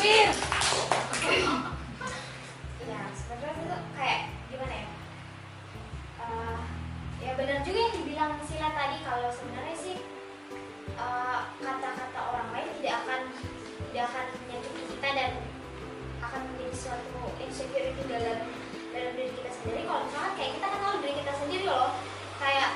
Wir. 0.00 0.49
Benar 7.60 7.76
juga 7.76 7.84
yang 7.84 7.96
dibilang 8.00 8.32
Sila 8.48 8.72
tadi 8.72 8.96
kalau 9.04 9.28
sebenarnya 9.28 9.76
sih 9.76 9.96
eh, 10.96 11.40
kata-kata 11.60 12.20
orang 12.32 12.48
lain 12.56 12.72
tidak 12.80 13.04
akan 13.04 13.20
tidak 13.84 14.04
akan 14.08 14.26
menyakiti 14.32 14.82
kita 14.96 15.08
dan 15.12 15.30
akan 16.24 16.40
menjadi 16.48 16.72
suatu 16.72 17.20
insecurity 17.36 18.00
dalam 18.08 18.48
dalam 18.96 19.12
diri 19.12 19.32
kita 19.36 19.50
sendiri. 19.52 19.84
Kalau 19.84 20.00
misalkan 20.08 20.32
kayak 20.40 20.52
kita 20.56 20.66
kenal 20.72 20.92
diri 21.04 21.14
kita 21.20 21.32
sendiri 21.36 21.64
loh 21.68 21.90
kayak 22.40 22.70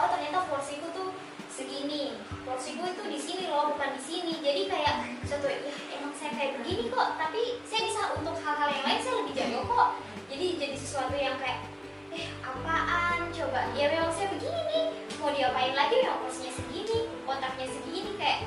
oh 0.00 0.06
ternyata 0.08 0.38
porsiku 0.48 0.88
tuh 0.88 1.08
segini 1.52 2.16
porsiku 2.48 2.80
itu 2.88 3.02
di 3.12 3.20
sini 3.20 3.44
loh 3.44 3.76
bukan 3.76 3.92
di 3.92 4.00
sini. 4.00 4.40
Jadi 4.40 4.72
kayak 4.72 5.20
suatu 5.28 5.52
ya 5.52 5.68
emang 6.00 6.16
saya 6.16 6.32
kayak 6.32 6.64
begini 6.64 6.88
kok 6.88 7.20
tapi 7.20 7.60
saya 7.68 7.80
bisa 7.84 8.16
untuk 8.16 8.40
hal-hal 8.40 8.72
yang 8.72 8.84
lain 8.88 9.00
saya 9.04 9.14
lebih 9.20 9.36
jago 9.36 9.60
kok. 9.68 9.88
Jadi 10.32 10.46
jadi 10.56 10.76
sesuatu 10.80 11.12
yang 11.12 11.36
kayak 11.36 11.68
eh 12.10 12.26
apaan? 12.42 13.30
Coba 13.30 13.70
ya 13.78 13.86
memang 13.90 14.10
saya 14.10 14.28
begini. 14.34 14.94
Mau 15.22 15.30
diapain 15.30 15.74
lagi? 15.76 16.00
Memang 16.02 16.20
porsinya 16.26 16.52
segini 16.54 16.98
otaknya 17.28 17.66
segini 17.70 18.10
kayak 18.18 18.40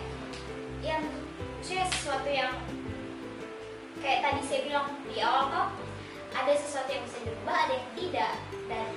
yang 0.84 1.03
saya 1.63 1.88
sesuatu 1.88 2.27
yang 2.27 2.51
kayak 4.03 4.20
tadi 4.20 4.41
saya 4.43 4.60
bilang 4.67 4.88
di 5.08 5.24
awal 5.24 5.48
kok 5.48 5.67
ada 6.36 6.53
sesuatu 6.60 6.89
yang 6.91 7.03
bisa 7.08 7.17
dirubah 7.24 7.55
ada 7.55 7.74
yang 7.79 7.89
tidak. 7.96 8.34
Dan 8.67 8.88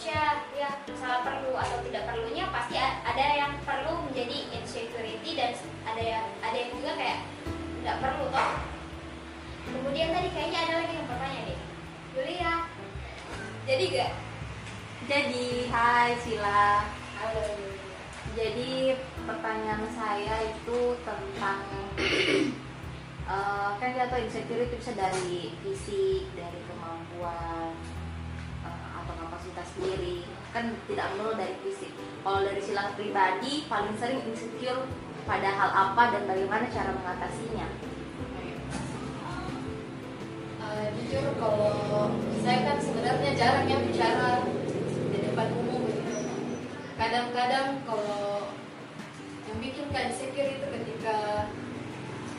ya 0.00 0.40
ya 0.56 0.68
masalah 0.88 1.20
perlu 1.20 1.52
atau 1.52 1.78
tidak 1.84 2.08
perlunya 2.08 2.48
pasti 2.48 2.80
ada 2.80 3.26
yang 3.36 3.52
perlu 3.68 4.08
menjadi 4.08 4.48
insecurity 4.56 5.36
dan 5.36 5.52
ada 5.84 6.00
yang 6.00 6.26
ada 6.40 6.56
yang 6.56 6.70
juga 6.72 6.92
kayak 6.96 7.20
tidak 7.84 7.96
perlu 8.00 8.24
toh. 8.32 8.50
Kemudian 9.68 10.08
tadi 10.16 10.28
kayaknya 10.32 10.58
ada 10.64 10.74
lagi 10.80 10.94
yang 10.96 11.06
bertanya 11.06 11.40
deh. 11.44 11.60
Yulia 12.10 12.52
jadi 13.70 13.86
gak 13.94 14.12
Jadi, 15.06 15.70
hai 15.70 16.18
Sila. 16.18 16.82
halo 17.22 17.46
Jadi 18.34 18.98
pertanyaan 19.22 19.86
saya 19.94 20.42
itu 20.42 20.98
tentang 21.06 21.62
eh, 23.30 23.70
kan 23.78 23.88
kita 23.94 24.10
tahu 24.10 24.26
insecure 24.26 24.66
itu 24.66 24.74
bisa 24.74 24.92
dari 24.98 25.54
fisik, 25.62 26.34
dari 26.34 26.58
kemampuan 26.66 27.78
eh, 28.66 28.86
atau 28.98 29.14
kapasitas 29.22 29.70
diri. 29.78 30.26
Kan 30.50 30.74
tidak 30.90 31.14
melulu 31.14 31.38
dari 31.38 31.54
fisik. 31.62 31.94
Kalau 32.26 32.42
dari 32.42 32.58
Sila 32.58 32.90
pribadi 32.98 33.70
paling 33.70 33.94
sering 34.02 34.26
insecure 34.26 34.82
pada 35.30 35.46
hal 35.46 35.70
apa 35.70 36.18
dan 36.18 36.26
bagaimana 36.26 36.66
cara 36.74 36.90
mengatasinya? 36.90 37.89
Eh, 40.70 40.86
jujur 40.94 41.34
kalau 41.34 42.14
saya 42.46 42.62
kan 42.62 42.78
sebenarnya 42.78 43.34
jarang 43.34 43.66
ya 43.66 43.82
bicara 43.82 44.46
di 45.10 45.18
depan 45.18 45.50
umum 45.58 45.82
gitu. 45.90 46.14
Kadang-kadang 46.94 47.82
kalau 47.82 48.54
yang 49.50 49.58
bikin 49.58 49.90
kan 49.90 50.14
insecure 50.14 50.46
itu 50.46 50.62
ketika 50.70 51.50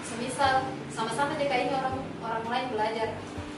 semisal 0.08 0.64
sama-sama 0.96 1.36
dia 1.36 1.52
kayaknya 1.52 1.76
orang 1.84 1.98
orang 2.24 2.46
lain 2.48 2.68
belajar 2.72 3.10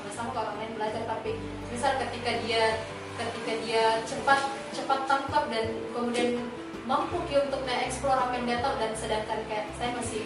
sama-sama 0.02 0.42
orang 0.42 0.58
lain 0.58 0.74
belajar 0.74 1.02
tapi 1.06 1.38
misal 1.70 1.94
ketika 2.02 2.32
dia 2.42 2.82
ketika 3.14 3.54
dia 3.62 3.86
cepat 4.10 4.42
cepat 4.74 5.06
tangkap 5.06 5.54
dan 5.54 5.70
kemudian 5.94 6.50
mampu 6.90 7.22
dia 7.30 7.46
untuk 7.46 7.62
mengeksplor 7.62 8.18
apa 8.18 8.34
yang 8.42 8.46
dia 8.50 8.58
dan 8.58 8.92
sedangkan 8.98 9.40
kayak 9.46 9.70
saya 9.78 9.94
masih 9.94 10.26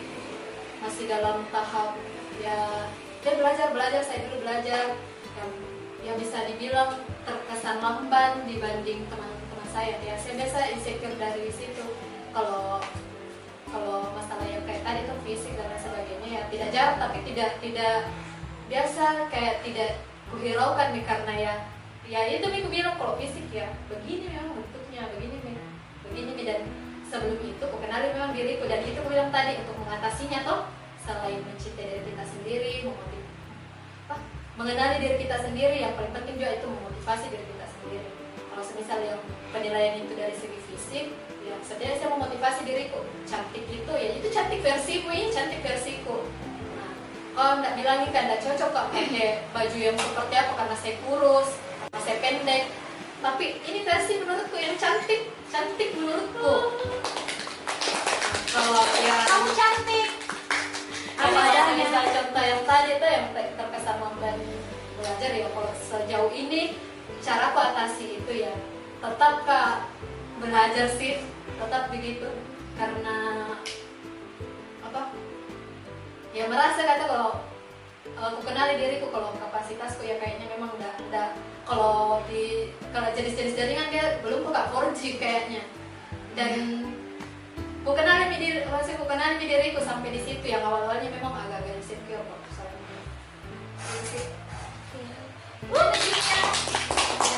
masih 0.80 1.04
dalam 1.12 1.44
tahap 1.52 2.00
ya 2.40 2.88
dia 3.24 3.34
belajar 3.38 3.68
belajar 3.74 4.02
saya 4.04 4.28
dulu 4.28 4.46
belajar. 4.46 4.96
Yang 5.38 5.52
yang 6.06 6.16
bisa 6.18 6.38
dibilang 6.48 6.92
terkesan 7.28 7.84
lamban 7.84 8.48
dibanding 8.48 9.06
teman-teman 9.12 9.68
saya. 9.70 10.00
Ya 10.02 10.16
saya 10.16 10.34
biasa 10.40 10.58
insecure 10.74 11.18
dari 11.20 11.50
situ. 11.52 11.84
Kalau 12.32 12.80
kalau 13.68 14.16
masalah 14.16 14.48
yang 14.48 14.64
kayak 14.64 14.84
tadi 14.88 15.04
tuh 15.04 15.20
fisik 15.28 15.54
dan 15.60 15.68
lain 15.68 15.82
sebagainya 15.84 16.30
ya 16.32 16.42
tidak 16.48 16.70
jarang 16.72 16.98
tapi 17.04 17.20
tidak 17.28 17.60
tidak 17.60 18.08
biasa 18.72 19.28
kayak 19.28 19.60
tidak 19.60 20.00
kuhiraukan 20.32 20.96
nih 20.96 21.04
karena 21.04 21.34
ya 21.36 21.54
ya 22.08 22.22
itu 22.32 22.48
nih 22.48 22.64
bilang 22.72 22.96
kalau 22.96 23.20
fisik 23.20 23.44
ya 23.52 23.68
begini 23.92 24.32
memang 24.32 24.56
bentuknya 24.56 25.12
begini 25.12 25.36
nih 25.44 25.58
begini 26.08 26.42
dan 26.48 26.60
sebelum 27.08 27.40
itu 27.40 27.64
aku 27.64 27.78
kenali 27.80 28.12
memang 28.12 28.32
diriku. 28.36 28.68
Dan 28.68 28.84
itu 28.84 29.00
aku 29.00 29.10
bilang 29.12 29.32
tadi 29.32 29.60
untuk 29.64 29.76
mengatasinya 29.80 30.40
toh 30.44 30.60
selain 31.08 31.40
mencintai 31.40 31.88
diri 31.88 32.04
kita 32.12 32.26
sendiri 32.28 32.72
memotiv 32.84 33.24
apa? 34.08 34.16
Mengenali 34.60 34.96
diri 35.00 35.18
kita 35.24 35.38
sendiri 35.40 35.78
yang 35.80 35.96
paling 35.96 36.12
penting 36.12 36.36
juga 36.36 36.60
itu 36.60 36.68
memotivasi 36.68 37.26
diri 37.32 37.46
kita 37.48 37.66
sendiri. 37.72 38.08
Kalau 38.52 38.64
semisal 38.68 39.00
yang 39.00 39.20
penilaian 39.56 39.96
itu 40.04 40.14
dari 40.20 40.36
segi 40.36 40.60
fisik 40.68 41.06
ya 41.48 41.56
sebenarnya 41.64 41.96
saya 42.04 42.10
memotivasi 42.12 42.60
diriku 42.68 43.00
cantik 43.24 43.64
itu 43.72 43.94
ya 43.96 44.10
itu 44.20 44.28
cantik 44.28 44.60
versimu 44.60 45.10
ini 45.16 45.32
cantik 45.32 45.64
versiku. 45.64 46.28
Nah, 46.76 46.92
kalau 47.32 47.54
nggak 47.64 47.74
bilangin 47.80 48.10
kan 48.12 48.28
cocok 48.36 48.70
kok 48.76 48.88
pakai 48.92 49.48
baju 49.56 49.78
yang 49.80 49.96
seperti 49.96 50.36
apa 50.36 50.54
karena 50.60 50.76
saya 50.76 50.96
kurus 51.08 51.50
karena 51.88 52.00
saya 52.04 52.18
pendek. 52.20 52.64
Tapi 53.18 53.46
ini 53.64 53.80
versi 53.82 54.14
menurutku 54.20 54.58
yang 54.60 54.76
cantik 54.76 55.32
cantik 55.48 55.90
menurutku. 55.96 56.56
Kalau 58.52 58.84
ya 59.00 59.16
kamu 59.24 59.50
cantik 59.56 59.97
yang 62.48 62.64
tadi 62.64 62.96
tuh 62.96 63.10
yang 63.12 63.28
ter- 63.36 63.56
terkesan 63.60 64.00
lamban 64.00 64.40
belajar 64.96 65.32
ya 65.36 65.48
kalau 65.52 65.72
sejauh 65.76 66.32
ini 66.32 66.80
cara 67.20 67.52
aku 67.52 67.60
atasi 67.60 68.24
itu 68.24 68.32
ya 68.48 68.56
tetap 69.04 69.44
kak 69.44 69.92
belajar 70.40 70.88
sih 70.96 71.20
tetap 71.60 71.92
begitu. 71.92 72.32
Karena 72.78 73.18
apa 74.86 75.12
ya 76.32 76.48
merasa 76.48 76.88
kata 76.88 77.04
kalau 77.10 77.32
aku 78.16 78.40
kenali 78.48 78.80
diriku 78.80 79.12
kalau 79.12 79.36
kapasitasku 79.36 80.08
ya 80.08 80.16
kayaknya 80.22 80.48
memang 80.56 80.72
udah 80.78 80.94
udah 81.12 81.28
kalau 81.68 82.24
di 82.32 82.72
kalau 82.96 83.12
jenis-jenis 83.12 83.60
jaringan 83.60 83.92
dia 83.92 84.24
belum 84.24 84.48
buka 84.48 84.72
4G 84.72 85.20
kayaknya. 85.20 85.68
Dan 86.38 86.86
ku 87.82 87.92
kenali 87.96 88.30
mi 88.30 88.38
diri 88.40 88.60
masih 88.68 88.96
ku 88.96 89.06
kenali 89.10 89.42
diriku 89.42 89.82
sampai 89.82 90.16
di 90.16 90.22
situ 90.22 90.46
yang 90.46 90.62
awal 90.64 90.86
awalnya 90.86 91.08
memang 91.08 91.34
agak-agak 91.34 91.82
insecure 91.82 92.20
kok 92.20 92.37
Terima 93.88 94.04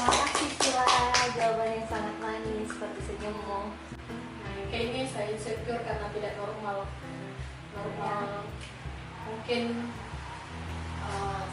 kasih 0.10 0.50
Sila, 0.58 0.90
jawaban 1.38 1.78
yang 1.78 1.86
sangat 1.86 2.16
manis 2.18 2.74
seperti 2.74 3.06
senyummu. 3.06 3.70
Nah, 3.70 4.58
kayak 4.74 4.86
ini 4.90 5.06
saya 5.06 5.30
insecure 5.30 5.86
karena 5.86 6.10
tidak 6.10 6.34
normal. 6.42 6.90
Normal. 7.78 8.50
Mungkin 9.30 9.94
uh, 11.06 11.46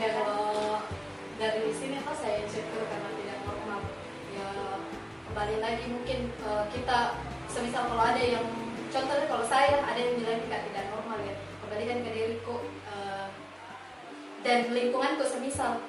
ya 0.00 0.08
kalau 0.16 0.80
dari 1.36 1.68
sini 1.76 2.00
tuh 2.00 2.16
saya 2.16 2.48
insecure 2.48 2.88
karena 2.88 3.12
tidak 3.12 3.44
normal. 3.44 3.84
Ya 4.32 4.48
kembali 5.28 5.60
lagi 5.60 5.84
mungkin 5.84 6.32
uh, 6.48 6.64
kita 6.72 7.20
semisal 7.52 7.92
kalau 7.92 8.08
ada 8.08 8.24
yang 8.24 8.48
contohnya 8.88 9.28
kalau 9.28 9.44
saya 9.44 9.84
ada 9.84 10.00
yang 10.00 10.16
bilang 10.16 10.40
kita 10.48 10.64
tidak 10.72 10.84
normal 10.96 11.11
kembalikan 11.72 12.04
ke 12.04 12.10
diriku 12.12 12.60
uh, 12.84 13.32
dan 14.44 14.68
lingkunganku 14.76 15.24
semisal. 15.24 15.80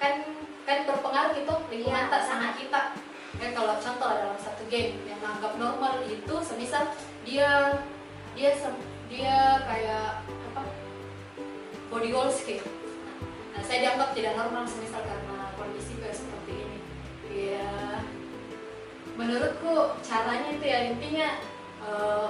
Kan 0.00 0.24
kan 0.64 0.88
berpengaruh 0.88 1.36
itu 1.36 1.54
lingkungan 1.68 2.08
Iya, 2.08 2.12
tak 2.16 2.22
sama. 2.24 2.56
kita. 2.56 2.96
Kan 3.36 3.50
kalau 3.52 3.76
contoh 3.76 4.08
dalam 4.08 4.40
satu 4.40 4.64
game 4.72 5.04
yang 5.04 5.20
menganggap 5.20 5.60
normal 5.60 6.00
itu 6.08 6.34
semisal 6.40 6.96
dia 7.28 7.76
dia 8.32 8.56
sem- 8.56 8.80
dia 9.12 9.60
kayak 9.68 10.24
apa 10.24 10.62
body 11.92 12.08
goals 12.08 12.40
kayak 12.48 12.64
nah 13.52 13.60
saya 13.60 13.84
dianggap 13.84 14.16
tidak 14.16 14.32
normal 14.40 14.64
semisal 14.64 15.04
karena 15.04 15.52
kondisi 15.60 16.00
kayak 16.00 16.16
seperti 16.16 16.52
ini. 16.56 16.78
Ya 17.52 18.00
menurutku 19.12 19.92
caranya 20.00 20.56
itu 20.56 20.64
ya 20.64 20.78
intinya 20.88 21.28
eh, 21.84 22.28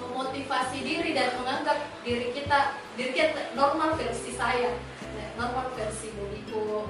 memotivasi 0.00 0.78
diri 0.80 1.12
dan 1.12 1.36
menganggap 1.36 1.78
diri 2.02 2.32
kita 2.32 2.80
diri 2.96 3.12
kita 3.12 3.52
normal 3.52 3.94
versi 3.96 4.32
saya 4.32 4.72
normal 5.36 5.72
versi 5.76 6.12
bodiku. 6.16 6.88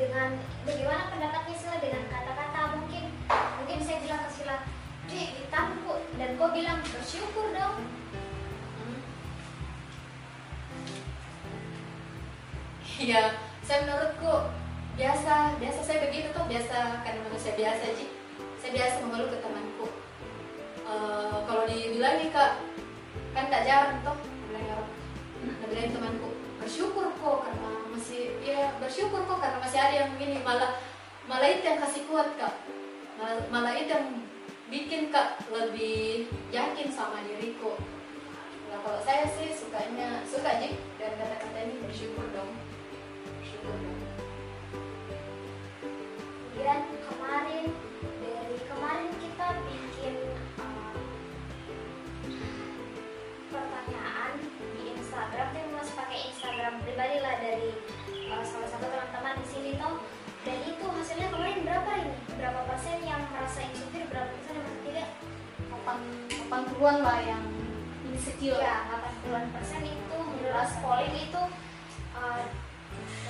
Dengan 0.00 0.32
bagaimana 0.64 1.12
pendapatnya 1.12 1.56
Sila? 1.60 1.76
Dengan 1.76 2.08
kata-kata 2.08 2.60
mungkin 2.80 3.04
mungkin 3.60 3.78
saya 3.84 4.00
bilang 4.00 4.24
ke 4.24 4.30
Sila 4.32 4.56
deh 5.10 5.28
ditampuk 5.36 6.00
dan 6.16 6.40
kau 6.40 6.48
bilang 6.56 6.80
bersyukur 6.80 7.52
dong. 7.52 7.84
Iya, 13.00 13.32
saya 13.70 13.86
menurutku 13.86 14.50
biasa, 14.98 15.62
biasa 15.62 15.80
saya 15.86 16.02
begitu 16.10 16.34
tuh 16.34 16.42
biasa 16.50 17.06
karena 17.06 17.22
manusia 17.22 17.54
biasa 17.54 17.94
sih. 17.94 18.10
Saya 18.58 18.74
biasa 18.74 19.06
mengeluh 19.06 19.30
ke 19.30 19.38
temanku. 19.38 19.86
Eh, 20.90 21.38
kalau 21.46 21.62
dibilangin 21.70 22.34
kak, 22.34 22.58
kan 23.30 23.46
tak 23.46 23.62
jarang 23.62 24.02
toh 24.02 24.18
bilang 24.50 24.74
orang. 24.74 24.90
Temanku 25.70 26.34
bersyukur 26.58 27.14
kok 27.14 27.38
karena 27.46 27.70
masih 27.94 28.34
ya 28.42 28.74
bersyukur 28.82 29.22
kok 29.22 29.38
karena 29.38 29.62
masih 29.62 29.78
ada 29.78 29.94
yang 30.02 30.10
begini 30.18 30.42
malah 30.42 30.76
malah 31.30 31.46
itu 31.46 31.62
yang 31.62 31.80
kasih 31.80 32.04
kuat 32.10 32.36
kak 32.36 32.52
malah, 33.16 33.40
malah 33.48 33.72
itu 33.78 33.88
yang 33.88 34.20
bikin 34.68 35.08
kak 35.08 35.40
lebih 35.48 36.28
yakin 36.52 36.92
sama 36.92 37.24
diriku 37.24 37.80
nah 38.68 38.82
kalau 38.84 39.00
saya 39.00 39.24
sih 39.24 39.56
sukanya 39.56 40.20
suka 40.28 40.60
sih 40.60 40.76
dan 41.00 41.16
kata-kata 41.16 41.58
ini 41.64 41.80
bersyukur 41.80 42.28
dong 42.36 42.52
kemudian 46.60 46.80
kemarin 47.04 47.66
dari 48.24 48.56
kemarin 48.64 49.10
kita 49.20 49.46
bikin 49.68 50.14
uh, 50.60 50.96
pertanyaan 53.52 54.32
di 54.76 54.82
Instagram. 54.96 55.46
Tapi 55.52 55.68
masih 55.76 55.94
pakai 55.98 56.18
Instagram 56.32 56.74
pribadi 56.84 57.16
lah 57.20 57.34
dari 57.42 57.70
uh, 58.32 58.44
salah 58.44 58.68
satu 58.72 58.86
teman-teman 58.88 59.34
di 59.44 59.46
sini 59.48 59.70
toh. 59.76 60.00
Dan 60.40 60.56
itu 60.64 60.84
hasilnya 60.88 61.28
kemarin 61.28 61.60
berapa 61.60 61.90
ini? 62.00 62.16
Berapa 62.40 62.60
persen 62.64 62.96
yang 63.04 63.20
merasa 63.28 63.60
insecure 63.60 64.08
berapa 64.08 64.28
persen 64.40 64.56
yang 64.56 64.64
merasa 64.64 64.80
tidak? 64.88 65.08
80 65.84 66.48
80-an 66.48 66.96
lah 67.04 67.18
yang 67.28 67.44
insecure. 68.08 68.56
ya 68.56 68.88
80 69.28 69.52
persen 69.52 69.84
itu 69.84 70.16
menurut 70.16 70.70
polling 70.80 71.16
itu 71.28 71.42
uh, 72.16 72.40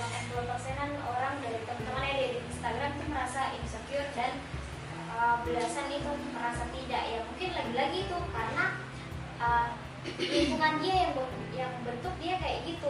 80 0.01 0.49
persenan 0.49 0.97
orang 1.05 1.37
dari 1.45 1.61
teman-teman 1.69 2.09
yang 2.09 2.33
di 2.33 2.41
Instagram 2.49 2.91
itu 2.97 3.05
merasa 3.13 3.53
insecure 3.53 4.09
dan 4.17 4.33
uh, 5.13 5.45
belasan 5.45 5.93
itu 5.93 6.09
merasa 6.33 6.65
tidak 6.73 7.03
ya. 7.05 7.21
Mungkin 7.29 7.51
lagi-lagi 7.53 7.99
itu 8.09 8.19
karena 8.33 8.65
uh, 9.37 9.77
lingkungan 10.17 10.75
dia 10.81 10.95
yang 11.05 11.13
yang 11.53 11.73
bentuk 11.85 12.15
dia 12.17 12.41
kayak 12.41 12.65
gitu. 12.65 12.89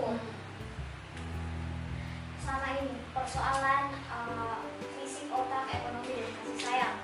Sama 2.47 2.79
ini 2.79 3.03
persoalan 3.11 3.91
uh, 4.07 4.63
fisik 5.03 5.35
otak 5.35 5.67
ekonomi 5.67 6.15
dan 6.15 6.31
kasih 6.31 6.59
sayang. 6.63 6.97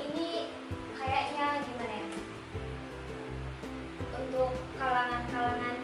Ini 0.00 0.48
kayaknya 0.96 1.60
gimana 1.60 1.94
ya? 2.00 2.06
Untuk 4.16 4.50
kalangan-kalangan 4.80 5.76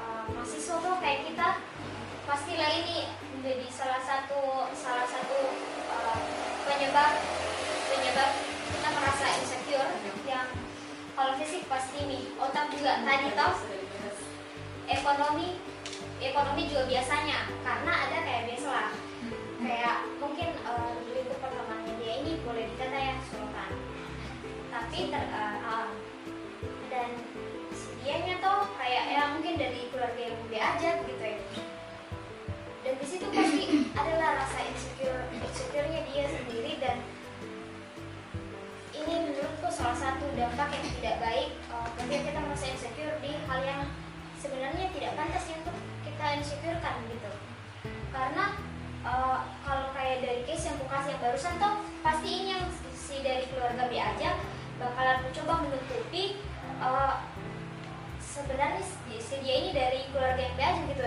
uh, 0.00 0.24
mahasiswa 0.32 0.76
tuh 0.80 0.96
kayak 1.04 1.28
kita 1.28 1.67
pastilah 2.28 2.70
ini 2.84 3.08
menjadi 3.40 3.64
salah 3.72 4.04
satu 4.04 4.68
salah 4.76 5.08
satu 5.08 5.48
uh, 5.88 6.20
penyebab 6.68 7.24
penyebab 7.88 8.30
kita 8.68 8.88
merasa 8.92 9.26
insecure 9.40 9.88
yang 10.28 10.44
kalau 11.16 11.32
fisik 11.40 11.64
pasti 11.72 12.04
nih 12.04 12.28
otak 12.36 12.68
juga 12.68 13.00
tadi 13.00 13.32
tau 13.32 13.56
ekonomi 14.92 15.56
ekonomi 16.20 16.68
juga 16.68 16.84
biasanya. 16.84 17.48
Karena 17.64 17.92
ada 17.96 18.18
kayak 18.20 18.44
biasa 18.52 18.68
lah 18.68 18.90
kayak 19.58 19.98
mungkin 20.20 20.48
uh, 20.68 20.92
lingkup 21.16 21.40
pertemanannya 21.40 21.96
dia 21.96 22.12
ini 22.20 22.44
boleh 22.44 22.68
dikata 22.76 22.98
ya 23.08 23.16
sultan. 23.32 23.72
Tapi 24.68 24.98
ter, 25.08 25.24
uh, 25.32 25.56
uh, 25.64 25.88
dan 26.92 27.08
si 27.72 27.88
dianya 28.04 28.36
tuh 28.44 28.68
kayak 28.76 29.16
ya 29.16 29.22
mungkin 29.32 29.56
dari 29.56 29.88
keluarga 29.88 30.20
yang 30.20 30.38
B 30.48 30.52
aja 30.60 30.90
gitu 31.08 31.24
ya 31.24 31.67
dan 32.88 32.96
di 32.96 33.04
situ 33.04 33.28
pasti 33.28 33.84
adalah 33.92 34.40
rasa 34.40 34.64
insecure 34.64 35.28
insecure-nya 35.28 36.08
dia 36.08 36.24
sendiri 36.24 36.80
dan 36.80 37.04
ini 38.96 39.28
menurutku 39.28 39.68
salah 39.68 39.92
satu 39.92 40.24
dampak 40.32 40.72
yang 40.72 40.88
tidak 40.96 41.16
baik 41.20 41.48
uh, 41.68 41.84
kita 42.00 42.40
merasa 42.40 42.64
insecure 42.64 43.20
di 43.20 43.36
hal 43.44 43.60
yang 43.60 43.92
sebenarnya 44.40 44.88
tidak 44.96 45.20
pantas 45.20 45.52
untuk 45.52 45.76
kita 46.00 46.40
insecurekan 46.40 47.04
gitu. 47.12 47.28
Karena 48.08 48.56
uh, 49.04 49.44
kalau 49.68 49.92
kayak 49.92 50.24
dari 50.24 50.40
case 50.48 50.72
yang 50.72 50.80
kukasih 50.80 51.12
yang 51.12 51.20
barusan 51.20 51.60
tuh 51.60 51.84
pasti 52.00 52.28
ini 52.40 52.56
yang 52.56 52.64
si 52.96 53.20
dari 53.20 53.44
keluarga 53.52 53.84
B 53.84 54.00
aja 54.00 54.40
bakalan 54.80 55.28
mencoba 55.28 55.54
menutupi 55.60 56.40
uh, 56.80 57.20
sebenarnya 58.16 58.80
si 59.20 59.36
dia 59.44 59.56
ini 59.60 59.76
dari 59.76 60.08
keluarga 60.08 60.40
yang 60.40 60.56
B 60.56 60.60
aja 60.64 60.80
gitu. 60.88 61.04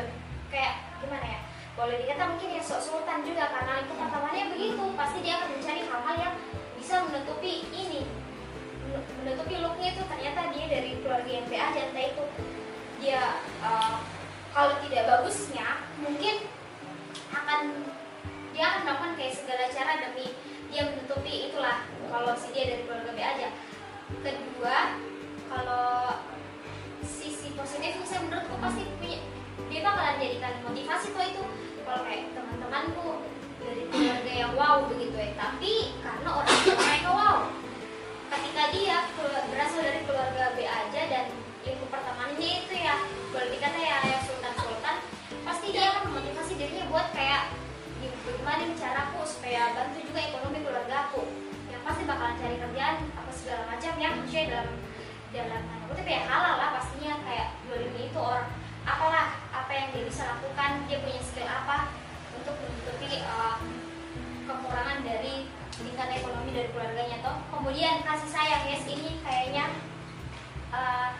Kayak 0.54 0.74
gimana 1.02 1.26
ya 1.26 1.41
boleh 1.72 1.96
dikata 2.04 2.24
mungkin 2.36 2.50
ya 2.58 2.62
sok 2.62 2.82
sultan 2.84 3.24
juga 3.24 3.48
karena 3.48 3.82
itu 3.82 3.94
pertamanya 3.96 4.44
begitu. 4.52 4.84
Pasti 5.00 5.18
dia 5.24 5.40
akan 5.40 5.50
mencari 5.56 5.82
hal-hal 5.88 6.16
yang 6.20 6.36
bisa 6.76 6.96
menutupi 7.08 7.54
ini 7.72 8.04
Men- 8.92 9.08
menutupi 9.24 9.56
looknya 9.64 9.88
itu. 9.96 10.04
Ternyata 10.04 10.42
dia 10.52 10.66
dari 10.68 10.92
keluarga 11.00 11.32
yang 11.32 11.48
B 11.48 11.54
aja 11.56 11.80
entah 11.88 12.06
itu. 12.12 12.26
Dia 13.02 13.22
uh, 13.64 13.98
kalau 14.52 14.74
tidak 14.84 15.04
bagusnya 15.08 15.68
mungkin 16.04 16.36
akan 17.32 17.62
dia 18.52 18.64
akan 18.68 18.82
melakukan 18.84 19.14
kayak 19.16 19.36
segala 19.40 19.64
cara 19.72 19.94
demi 20.04 20.28
dia 20.72 20.88
menutupi 20.88 21.52
itulah 21.52 21.88
kalau 22.12 22.36
si 22.36 22.52
dia 22.52 22.76
dari 22.76 22.84
keluarga 22.84 23.12
B 23.16 23.20
aja. 23.24 23.50
Kedua 24.12 24.78
kalau 25.48 26.20
sisi 27.00 27.56
positifnya 27.56 28.04
saya 28.04 28.28
menurutku 28.28 28.56
pasti 28.60 28.84
punya 29.00 29.20
dia 29.70 29.82
bakalan 29.84 30.18
jadikan 30.18 30.54
motivasi 30.66 31.08
kok 31.14 31.26
itu. 31.28 31.44
Kalau 31.86 32.02
kayak 32.08 32.32
teman-temanku 32.32 33.08
dari 33.62 33.84
keluarga 33.92 34.32
yang 34.34 34.54
wow 34.56 34.88
begitu 34.88 35.16
ya. 35.20 35.30
Tapi 35.36 35.74
karena 36.00 36.30
orang 36.32 36.58
tua 36.64 36.76
mereka 36.80 37.10
wow. 37.12 37.38
Ketika 38.32 38.64
dia 38.72 38.98
berasal 39.52 39.82
dari 39.84 40.02
keluarga 40.08 40.56
B 40.56 40.64
aja 40.64 41.02
dan 41.12 41.26
lingkup 41.68 41.92
pertemanannya 41.92 42.50
itu 42.64 42.74
ya 42.80 42.96
boleh 43.30 43.50
dikata 43.54 43.78
ya 43.78 43.98
ya 44.08 44.18
sultan 44.24 44.56
sultan 44.56 44.96
pasti 45.46 45.68
dia 45.76 45.94
akan 45.94 46.10
memotivasi 46.10 46.58
dirinya 46.58 46.90
buat 46.90 47.12
kayak 47.14 47.54
"Gim- 48.00 48.18
bagaimana 48.24 48.66
nih 48.66 48.78
caraku 48.80 49.20
supaya 49.28 49.76
bantu 49.76 50.00
juga 50.00 50.20
ekonomi 50.24 50.64
keluarga 50.64 50.96
aku. 51.12 51.28
Yang 51.70 51.82
pasti 51.84 52.02
bakalan 52.08 52.40
cari 52.40 52.56
kerjaan 52.56 52.96
apa 53.20 53.32
segala 53.36 53.64
macam 53.68 53.94
yang 54.00 54.14
maksudnya 54.16 54.46
dalam 54.48 54.70
dalam 55.32 55.62
tanda 55.68 55.86
kutip 55.92 56.08
ya 56.08 56.22
halal 56.28 56.56
lah 56.60 56.70
pastinya 56.80 57.14
kayak 57.24 57.48
ini 57.72 58.02
itu 58.12 58.20
orang 58.20 58.48
apalah 58.84 59.41
apa 59.72 59.88
yang 59.88 59.96
dia 59.96 60.04
bisa 60.04 60.28
lakukan 60.28 60.84
dia 60.84 61.00
punya 61.00 61.22
skill 61.24 61.48
apa 61.48 61.96
untuk 62.36 62.60
menutupi 62.60 63.24
uh, 63.24 63.56
kekurangan 64.44 65.00
dari 65.00 65.48
tingkat 65.72 66.12
ekonomi 66.12 66.52
dari 66.52 66.68
keluarganya. 66.76 67.24
Toh 67.24 67.40
kemudian 67.48 68.04
kasih 68.04 68.28
sayang 68.36 68.68
yes 68.68 68.84
ini 68.92 69.24
kayaknya 69.24 69.72
uh, 70.76 71.16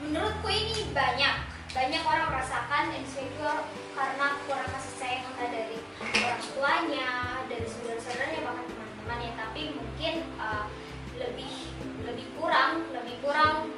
menurutku 0.00 0.48
ini 0.48 0.88
banyak 0.96 1.52
banyak 1.76 2.00
orang 2.00 2.32
merasakan 2.32 2.96
insecure 2.96 3.68
karena 3.92 4.26
kurang 4.48 4.70
kasih 4.80 4.94
sayang 4.96 5.28
entah 5.28 5.48
dari 5.52 5.84
orang 6.16 6.40
tuanya 6.40 7.08
dari 7.44 7.66
saudara-saudaranya 7.68 8.40
bahkan 8.40 8.64
teman-temannya. 8.72 9.30
Tapi 9.36 9.60
mungkin 9.76 10.14
uh, 10.40 10.64
lebih 11.12 11.68
lebih 12.08 12.26
kurang 12.40 12.88
lebih 12.88 13.20
kurang 13.20 13.68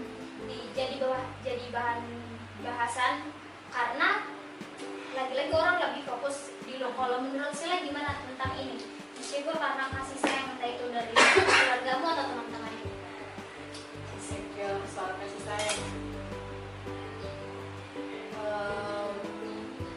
di, 0.46 0.70
jadi 0.70 1.02
bawah 1.02 1.26
jadi 1.42 1.66
bahan 1.74 1.98
bahasan 2.62 3.41
karena 3.72 4.08
lagi-lagi 5.16 5.52
orang 5.56 5.76
lebih 5.80 6.04
fokus 6.04 6.52
di 6.68 6.76
lo. 6.76 6.92
Kalau 6.92 7.24
menurut 7.24 7.56
saya 7.56 7.80
gimana 7.80 8.20
tentang 8.20 8.52
ini? 8.60 8.76
Insecure 9.16 9.56
karena 9.56 9.88
kasih 9.88 10.18
sayang 10.20 10.52
entah 10.56 10.68
itu 10.68 10.84
dari 10.92 11.12
keluargamu 11.16 12.06
atau 12.10 12.24
teman-temanmu 12.28 12.90
insecure 14.18 14.80
soal 14.88 15.12
kasih 15.20 15.42
sayang. 15.44 15.80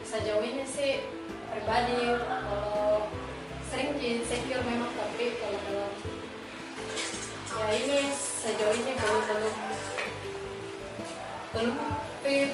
Bisa 0.00 0.16
jauhinnya 0.22 0.66
sih 0.68 1.04
pribadi. 1.52 2.16
Kalau 2.16 3.10
sering 3.68 3.98
insecure 3.98 4.62
memang 4.64 4.92
tapi 4.94 5.36
kalau 5.40 5.58
dalam 5.66 5.92
ya 7.56 7.66
ini 7.72 7.98
sejauh 8.12 8.76
ini 8.76 8.92
belum 8.94 9.22
belum. 9.26 9.54
Belum 11.56 11.76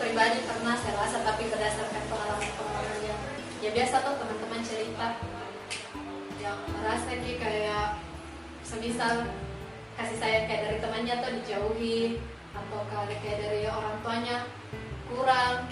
pribadi 0.02 0.42
pernah 0.42 0.74
saya 0.74 0.98
rasa 0.98 1.22
tapi 1.22 1.46
berdasarkan 1.46 2.02
pengalaman 2.10 2.50
pengalaman 2.58 2.98
yang 3.06 3.20
ya 3.62 3.70
biasa 3.70 4.02
tuh 4.02 4.18
teman-teman 4.18 4.60
cerita. 4.66 5.08
Yang 6.42 6.58
merasa 6.74 7.10
ki 7.22 7.32
kayak 7.38 8.02
semisal 8.66 9.30
kasih 9.94 10.18
sayang 10.18 10.50
kayak 10.50 10.62
dari 10.66 10.78
temannya 10.82 11.14
tuh 11.22 11.32
dijauhi 11.38 12.18
atau 12.50 12.82
kayak 12.90 13.38
dari 13.38 13.62
orang 13.70 13.96
tuanya 14.02 14.36
kurang. 15.06 15.70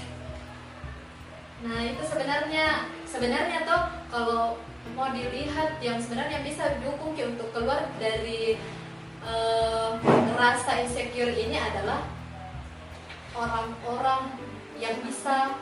Nah 1.66 1.78
itu 1.82 2.02
sebenarnya 2.06 2.86
sebenarnya 3.10 3.66
tuh 3.66 3.82
kalau 4.14 4.62
mau 4.94 5.10
dilihat 5.10 5.82
yang 5.82 5.98
sebenarnya 5.98 6.46
bisa 6.46 6.78
didukung 6.78 7.18
ki 7.18 7.34
untuk 7.34 7.50
keluar 7.50 7.90
dari 7.98 8.54
eh, 9.26 9.90
rasa 10.38 10.86
insecure 10.86 11.34
ini 11.34 11.58
adalah 11.58 12.19
orang-orang 13.34 14.34
yang 14.80 14.96
bisa 15.04 15.54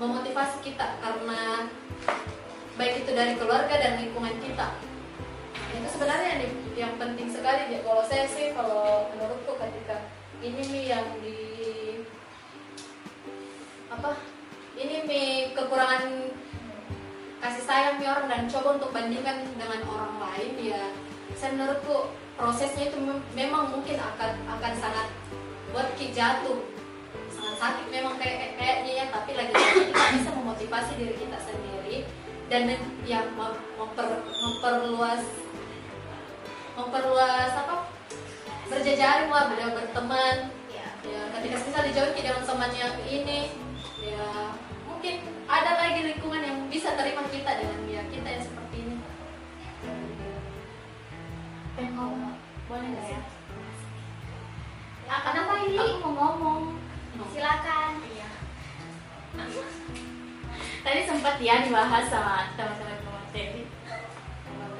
memotivasi 0.00 0.64
kita 0.64 0.96
karena 1.02 1.68
baik 2.78 3.04
itu 3.04 3.10
dari 3.12 3.36
keluarga 3.36 3.74
dan 3.76 4.00
lingkungan 4.00 4.32
kita. 4.40 4.72
Itu 5.76 5.88
sebenarnya 5.92 6.40
di- 6.40 6.80
yang 6.80 6.96
penting 6.96 7.28
sekali 7.28 7.68
ya. 7.74 7.84
Kalau 7.84 8.02
saya 8.08 8.24
sih 8.24 8.56
kalau 8.56 9.12
menurutku 9.12 9.60
ketika 9.60 10.08
ini 10.40 10.62
nih 10.64 10.84
yang 10.88 11.06
di 11.20 11.38
apa 13.90 14.16
ini 14.78 15.04
mi 15.04 15.22
kekurangan 15.52 16.32
kasih 17.42 17.64
sayang 17.66 17.96
mi 18.00 18.06
orang 18.08 18.30
dan 18.30 18.48
coba 18.48 18.80
untuk 18.80 18.94
bandingkan 18.94 19.44
dengan 19.58 19.82
orang 19.84 20.14
lain 20.16 20.52
ya 20.56 20.88
saya 21.36 21.58
menurutku 21.58 22.08
prosesnya 22.38 22.88
itu 22.88 22.96
mem- 22.96 23.26
memang 23.36 23.68
mungkin 23.68 24.00
akan 24.00 24.32
akan 24.56 24.72
sangat 24.78 25.08
jatuh. 26.14 26.58
Sangat 27.30 27.56
sakit 27.56 27.86
memang 27.88 28.18
kayak 28.20 28.58
kayaknya 28.58 28.92
ya 29.02 29.06
tapi 29.08 29.34
lagi 29.34 29.52
kita 29.54 30.04
bisa 30.18 30.30
memotivasi 30.34 30.92
diri 30.98 31.14
kita 31.16 31.38
sendiri 31.40 32.04
dan 32.50 32.66
mem- 32.66 33.62
memper, 33.78 34.06
memperluas 34.26 35.22
memperluas 36.74 37.52
apa? 37.54 37.90
Berjejaring 38.70 39.30
lah 39.30 39.50
ber- 39.50 39.74
berteman. 39.74 40.36
Ya 40.70 40.88
ya 41.06 41.20
ketika 41.38 41.56
misal 41.64 41.82
dijauhi 41.86 42.20
dengan 42.20 42.42
teman 42.46 42.70
yang 42.74 42.94
ini 43.06 43.50
ya 44.00 44.54
mungkin 44.86 45.14
ada 45.50 45.72
lagi 45.80 46.00
lingkungan 46.06 46.42
yang 46.44 46.58
bisa 46.70 46.94
terima 46.94 47.26
kita 47.28 47.50
dengan 47.58 47.78
ya 47.88 48.02
kita 48.08 48.28
yang 48.28 48.44
seperti 48.44 48.76
ini. 48.86 48.96
Pengen 51.74 51.92
ngomong, 51.96 52.36
boleh 52.68 52.86
nggak 52.92 53.04
sih? 53.08 53.39
apa 55.10 55.34
kenapa 55.34 55.52
ini? 55.66 55.78
Aku 55.98 56.14
mau 56.14 56.38
ngomong 56.38 56.78
silakan. 57.34 57.98
Iya. 58.06 58.28
tadi 60.80 61.00
sempat 61.04 61.36
ya 61.42 61.66
dibahas 61.66 62.08
sama 62.08 62.56
teman-teman 62.56 62.98
pemateri 63.04 63.68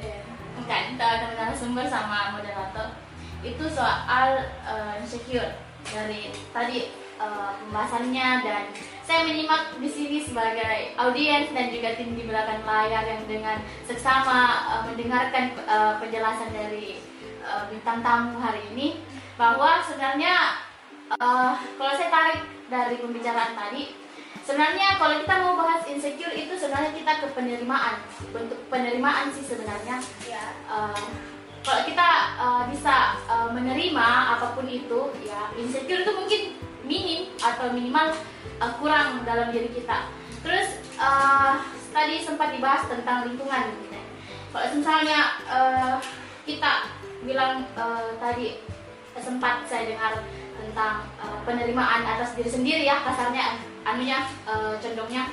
ya? 0.01 0.19
enggak 0.57 0.95
teman-teman 0.97 1.59
sumber 1.59 1.87
sama 1.91 2.39
moderator. 2.39 2.95
Itu 3.43 3.67
soal 3.67 4.47
uh, 4.63 4.95
insecure 5.03 5.59
dari 5.91 6.31
tadi 6.55 6.95
uh, 7.19 7.59
pembahasannya 7.59 8.29
dan 8.47 8.63
saya 9.03 9.27
menyimak 9.27 9.83
di 9.83 9.91
sini 9.91 10.23
sebagai 10.23 10.95
audiens 10.95 11.51
dan 11.51 11.75
juga 11.75 11.99
tim 11.99 12.15
di 12.15 12.23
belakang 12.23 12.63
layar 12.63 13.03
yang 13.03 13.27
dengan 13.27 13.59
seksama 13.83 14.71
uh, 14.71 14.83
mendengarkan 14.87 15.59
uh, 15.67 15.99
penjelasan 15.99 16.55
dari 16.55 17.03
uh, 17.43 17.67
bintang 17.67 17.99
tamu 18.07 18.39
hari 18.39 18.63
ini 18.71 19.03
bahwa 19.41 19.81
sebenarnya 19.81 20.61
uh, 21.17 21.57
kalau 21.57 21.93
saya 21.97 22.13
tarik 22.13 22.45
dari 22.69 23.01
pembicaraan 23.01 23.57
tadi 23.57 23.97
sebenarnya 24.45 25.01
kalau 25.01 25.17
kita 25.25 25.35
mau 25.41 25.57
bahas 25.57 25.81
insecure 25.89 26.37
itu 26.37 26.53
sebenarnya 26.61 26.93
kita 26.93 27.25
ke 27.25 27.27
penerimaan 27.33 28.05
bentuk 28.37 28.61
penerimaan 28.69 29.33
sih 29.33 29.41
sebenarnya. 29.41 29.97
Ya 30.29 30.45
uh, 30.69 31.09
kalau 31.65 31.89
kita 31.89 32.09
uh, 32.37 32.63
bisa 32.69 33.17
uh, 33.25 33.49
menerima 33.49 34.09
apa 34.37 34.53
pun 34.53 34.69
itu 34.69 35.09
ya 35.25 35.49
insecure 35.57 36.05
itu 36.05 36.13
mungkin 36.13 36.41
minim 36.85 37.33
atau 37.41 37.73
minimal 37.73 38.13
uh, 38.61 38.73
kurang 38.77 39.25
dalam 39.25 39.49
diri 39.49 39.73
kita. 39.73 40.13
Terus 40.45 40.85
uh, 41.01 41.65
tadi 41.97 42.21
sempat 42.21 42.53
dibahas 42.53 42.85
tentang 42.93 43.25
lingkungan. 43.25 43.73
Gitu 43.73 43.91
kalau 44.51 44.67
misalnya 44.75 45.21
uh, 45.47 45.97
kita 46.43 46.91
bilang 47.23 47.65
uh, 47.79 48.19
tadi 48.19 48.59
sempat 49.21 49.69
saya 49.69 49.93
dengar 49.93 50.25
tentang 50.61 51.07
uh, 51.21 51.39
penerimaan 51.45 52.05
atas 52.05 52.37
diri 52.37 52.51
sendiri 52.51 52.83
ya 52.85 53.01
kasarnya 53.05 53.61
anunya 53.85 54.25
uh, 54.45 54.77
condongnya. 54.81 55.29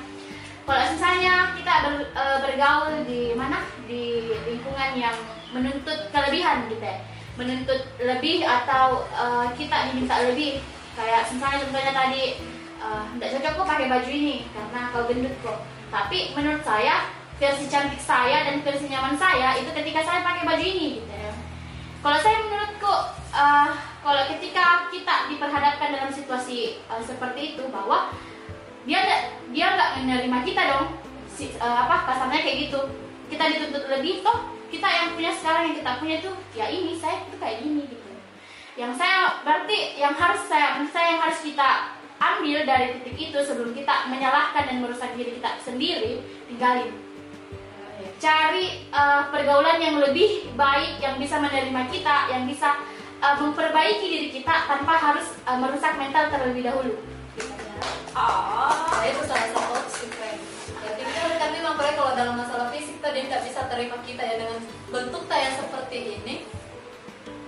Kalau 0.68 0.84
misalnya 0.92 1.56
kita 1.56 1.74
ber, 1.88 1.94
uh, 2.12 2.38
bergaul 2.44 3.04
di 3.08 3.32
mana? 3.32 3.64
Di 3.88 4.36
lingkungan 4.44 5.00
yang 5.00 5.16
menuntut 5.52 6.12
kelebihan 6.12 6.68
gitu 6.68 6.84
ya. 6.84 7.00
Menuntut 7.40 7.88
lebih 7.96 8.44
atau 8.44 9.08
uh, 9.16 9.48
kita 9.56 9.88
diminta 9.88 10.20
lebih. 10.28 10.60
Kayak 10.92 11.30
misalnya 11.30 11.58
contohnya 11.64 11.92
tadi 11.94 12.22
tidak 12.78 13.28
uh, 13.30 13.34
cocok 13.38 13.52
kok 13.54 13.70
pakai 13.70 13.86
baju 13.88 14.10
ini 14.10 14.36
karena 14.52 14.80
kau 14.92 15.06
gendut 15.08 15.34
kok. 15.40 15.58
Tapi 15.88 16.36
menurut 16.36 16.60
saya 16.66 17.08
versi 17.38 17.64
cantik 17.70 18.02
saya 18.02 18.44
dan 18.44 18.60
versi 18.66 18.90
nyaman 18.90 19.14
saya 19.14 19.54
itu 19.56 19.70
ketika 19.70 20.02
saya 20.02 20.26
pakai 20.26 20.42
baju 20.44 20.64
ini 20.64 21.00
gitu 21.00 21.14
ya. 21.14 21.32
Kalau 22.02 22.18
saya 22.18 22.36
menurutku 22.44 22.94
uh, 23.32 23.70
kalau 24.04 24.22
ketika 24.36 24.88
kita 24.92 25.14
diperhadapkan 25.32 25.88
dalam 25.92 26.10
situasi 26.12 26.80
uh, 26.88 27.02
seperti 27.02 27.56
itu 27.56 27.64
bahwa 27.68 28.12
dia 28.88 29.04
dia 29.52 29.66
nggak 29.76 29.90
menerima 30.00 30.38
kita 30.48 30.62
dong 30.72 30.86
si, 31.28 31.52
uh, 31.60 31.88
apa 31.88 32.08
kasarnya 32.08 32.40
kayak 32.44 32.58
gitu. 32.68 32.80
Kita 33.28 33.44
dituntut 33.44 33.84
lebih 33.92 34.24
toh 34.24 34.56
kita 34.68 34.88
yang 34.88 35.06
punya 35.16 35.32
sekarang 35.32 35.72
yang 35.72 35.76
kita 35.80 35.92
punya 36.00 36.16
tuh 36.20 36.34
ya 36.52 36.66
ini 36.68 36.96
saya 36.96 37.24
itu 37.24 37.36
kayak 37.36 37.60
gini 37.64 37.82
gitu. 37.88 38.08
Yang 38.78 38.92
saya 39.00 39.42
berarti 39.42 39.98
yang 40.00 40.14
harus 40.16 40.42
saya 40.48 40.80
saya 40.88 41.16
yang 41.16 41.20
harus 41.24 41.40
kita 41.44 41.98
ambil 42.18 42.66
dari 42.66 42.98
titik 42.98 43.30
itu 43.30 43.38
sebelum 43.38 43.70
kita 43.72 44.10
menyalahkan 44.10 44.66
dan 44.66 44.76
merusak 44.82 45.14
diri 45.14 45.38
kita 45.38 45.56
sendiri 45.62 46.24
tinggalin. 46.50 46.90
Cari 48.18 48.90
uh, 48.90 49.30
pergaulan 49.30 49.78
yang 49.78 49.98
lebih 50.02 50.50
baik 50.58 50.98
yang 50.98 51.18
bisa 51.18 51.38
menerima 51.38 51.82
kita 51.90 52.30
yang 52.30 52.46
bisa 52.46 52.78
uh, 53.18 53.34
memperbaiki 53.38 54.06
diri 54.06 54.28
kita 54.30 54.66
tanpa 54.66 54.94
harus 54.98 55.36
uh, 55.44 55.58
merusak 55.58 55.94
mental 55.98 56.30
terlebih 56.30 56.66
dahulu 56.66 56.94
Oh, 58.18 58.98
itu 59.06 59.22
salah 59.30 59.46
satu 59.54 60.10
friend. 60.10 60.40
Ya, 60.82 60.90
tipikal 60.98 61.38
kan 61.38 61.50
memang 61.54 61.78
kalau 61.78 62.18
dalam 62.18 62.34
masalah 62.34 62.66
fisik 62.74 62.98
tadi 62.98 63.30
tidak 63.30 63.46
bisa 63.46 63.70
terima 63.70 63.94
kita 64.02 64.18
ya 64.26 64.34
dengan 64.42 64.58
bentuk 64.90 65.22
tak 65.30 65.38
yang 65.38 65.54
seperti 65.54 65.98
ini. 66.18 66.34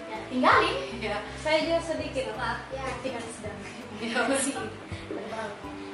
ya, 0.06 0.18
tinggalin 0.30 0.76
Ya, 1.02 1.18
Saya 1.42 1.66
juga 1.66 1.83
sedikit 1.83 2.38
maaf. 2.38 2.62
ya 2.70 2.87
sedang. 3.02 3.59
ya 3.98 4.20
masih. 4.30 4.54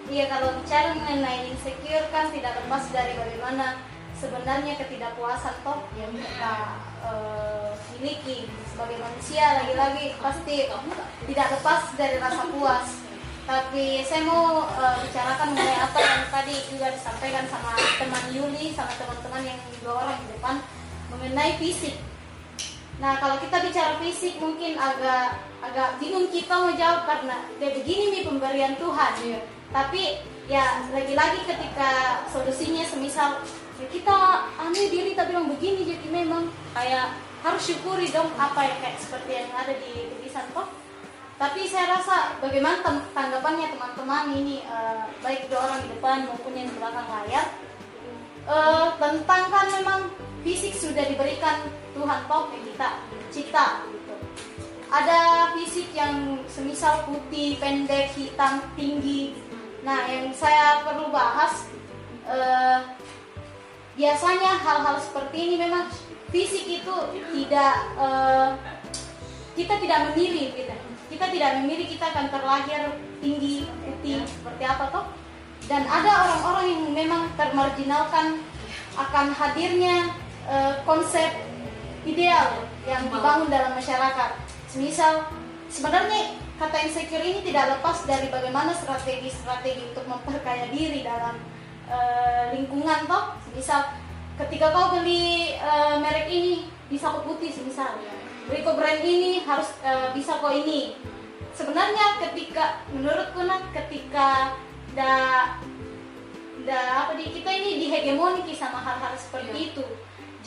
Iya 0.06 0.30
kalau 0.30 0.54
bicara 0.62 0.94
mengenai 0.94 1.50
insecure 1.50 2.06
kan 2.14 2.30
tidak 2.30 2.54
lepas 2.62 2.84
dari 2.94 3.18
bagaimana 3.18 3.82
sebenarnya 4.14 4.78
ketidakpuasan 4.78 5.66
toh 5.66 5.82
yang 5.98 6.14
kita 6.14 6.78
eh, 7.06 7.70
miliki 8.02 8.50
sebagai 8.68 8.98
manusia 9.00 9.62
lagi-lagi 9.62 10.18
pasti 10.20 10.68
tidak 11.30 11.48
lepas 11.58 11.82
dari 11.96 12.16
rasa 12.20 12.42
puas. 12.52 12.86
Tapi 13.46 14.02
saya 14.02 14.26
mau 14.26 14.66
eh, 14.66 14.96
bicarakan 15.06 15.54
mengenai 15.54 15.78
apa 15.78 15.98
yang 16.02 16.22
tadi 16.28 16.56
juga 16.66 16.86
disampaikan 16.90 17.46
sama 17.46 17.72
teman 17.78 18.24
Yuli 18.34 18.74
sama 18.74 18.92
teman-teman 18.98 19.42
yang 19.46 19.58
dua 19.80 19.94
orang 20.02 20.18
di 20.20 20.26
depan 20.34 20.56
mengenai 21.14 21.54
fisik. 21.62 21.96
Nah 22.96 23.20
kalau 23.20 23.36
kita 23.38 23.60
bicara 23.60 24.00
fisik 24.00 24.40
mungkin 24.40 24.74
agak 24.80 25.44
agak 25.60 26.00
bingung 26.00 26.32
kita 26.32 26.52
mau 26.52 26.72
jawab 26.72 27.04
karena 27.04 27.44
dia 27.60 27.70
begini 27.76 28.04
nih 28.18 28.22
pemberian 28.26 28.74
Tuhan. 28.80 29.12
Iya. 29.22 29.40
Tapi 29.70 30.02
ya 30.46 30.86
lagi-lagi 30.94 31.42
ketika 31.42 32.22
solusinya 32.30 32.86
semisal 32.86 33.42
ya 33.76 33.86
kita 33.92 34.16
aneh 34.56 34.88
diri 34.88 35.12
tapi 35.12 35.36
bilang 35.36 35.52
begini 35.52 35.84
jadi 35.84 36.06
memang 36.08 36.48
kayak 36.72 37.12
harus 37.44 37.62
syukuri 37.62 38.08
dong 38.08 38.32
apa 38.40 38.64
yang 38.64 38.78
kayak 38.80 38.98
seperti 38.98 39.30
yang 39.44 39.50
ada 39.52 39.74
di 39.76 40.10
tulisan 40.16 40.48
toh. 40.56 40.66
Tapi 41.36 41.68
saya 41.68 42.00
rasa 42.00 42.40
bagaimana 42.40 42.80
tanggapannya 43.12 43.68
teman-teman 43.76 44.32
ini 44.32 44.64
eh, 44.64 44.96
baik 45.20 45.52
dua 45.52 45.68
orang 45.68 45.80
di 45.84 45.88
depan 45.92 46.18
maupun 46.24 46.52
yang 46.56 46.66
di 46.72 46.74
belakang 46.80 47.06
layar 47.06 47.46
eh, 48.48 48.88
tentang 48.96 49.44
kan 49.52 49.66
memang 49.76 50.00
fisik 50.40 50.72
sudah 50.72 51.04
diberikan 51.04 51.68
Tuhan 51.92 52.20
toh 52.24 52.48
yang 52.56 52.64
kita 52.72 52.88
cipta 53.28 53.84
gitu. 53.92 54.16
Ada 54.88 55.52
fisik 55.60 55.92
yang 55.92 56.40
semisal 56.48 57.04
putih, 57.04 57.60
pendek, 57.60 58.16
hitam, 58.16 58.64
tinggi. 58.78 59.36
Nah, 59.84 60.08
yang 60.08 60.32
saya 60.32 60.82
perlu 60.88 61.12
bahas 61.12 61.68
eh, 62.24 62.80
biasanya 63.96 64.60
hal-hal 64.60 64.96
seperti 65.00 65.36
ini 65.48 65.56
memang 65.56 65.88
fisik 66.28 66.68
itu 66.68 66.96
tidak 67.32 67.74
eh, 67.96 68.48
kita 69.56 69.74
tidak 69.80 69.98
memilih 70.12 70.52
gitu. 70.52 70.76
Kita 71.06 71.32
tidak 71.32 71.50
memilih 71.64 71.86
kita 71.88 72.12
akan 72.12 72.26
terlahir 72.28 72.82
tinggi, 73.24 73.64
putih 73.82 74.20
seperti 74.28 74.62
apa 74.68 74.84
toh. 74.92 75.06
Dan 75.66 75.82
ada 75.88 76.12
orang-orang 76.28 76.66
yang 76.70 76.82
memang 76.92 77.22
termarginalkan 77.34 78.44
akan 78.94 79.26
hadirnya 79.32 80.12
eh, 80.44 80.74
konsep 80.84 81.32
ideal 82.04 82.68
yang 82.84 83.08
dibangun 83.08 83.48
dalam 83.48 83.74
masyarakat. 83.74 84.30
Semisal 84.70 85.26
sebenarnya 85.72 86.36
kata 86.60 86.84
insecure 86.84 87.24
ini 87.24 87.40
tidak 87.44 87.80
lepas 87.80 88.04
dari 88.04 88.28
bagaimana 88.28 88.76
strategi-strategi 88.76 89.92
untuk 89.92 90.04
memperkaya 90.06 90.68
diri 90.70 91.02
dalam 91.02 91.40
eh, 91.90 92.44
lingkungan 92.54 93.06
toh. 93.06 93.34
Misal 93.54 93.96
ketika 94.36 94.70
kau 94.74 94.98
beli 94.98 95.56
eh, 95.56 95.96
merek 96.02 96.28
ini 96.28 96.68
bisa 96.86 97.10
kau 97.10 97.24
putih. 97.24 97.50
Beli 98.46 98.60
kau 98.62 98.78
brand 98.78 99.02
ini 99.02 99.42
harus 99.42 99.74
eh, 99.82 100.10
bisa 100.14 100.38
kau 100.38 100.52
ini. 100.52 100.98
Sebenarnya 101.56 102.20
ketika 102.20 102.84
menurutku 102.92 103.42
nah 103.48 103.64
ketika 103.72 104.54
da 104.92 105.12
da 106.66 107.06
apa 107.06 107.16
di 107.16 107.30
kita 107.32 107.48
ini 107.48 107.80
dihegemoniki 107.86 108.52
sama 108.52 108.82
hal-hal 108.82 109.14
seperti 109.16 109.72
itu. 109.72 109.86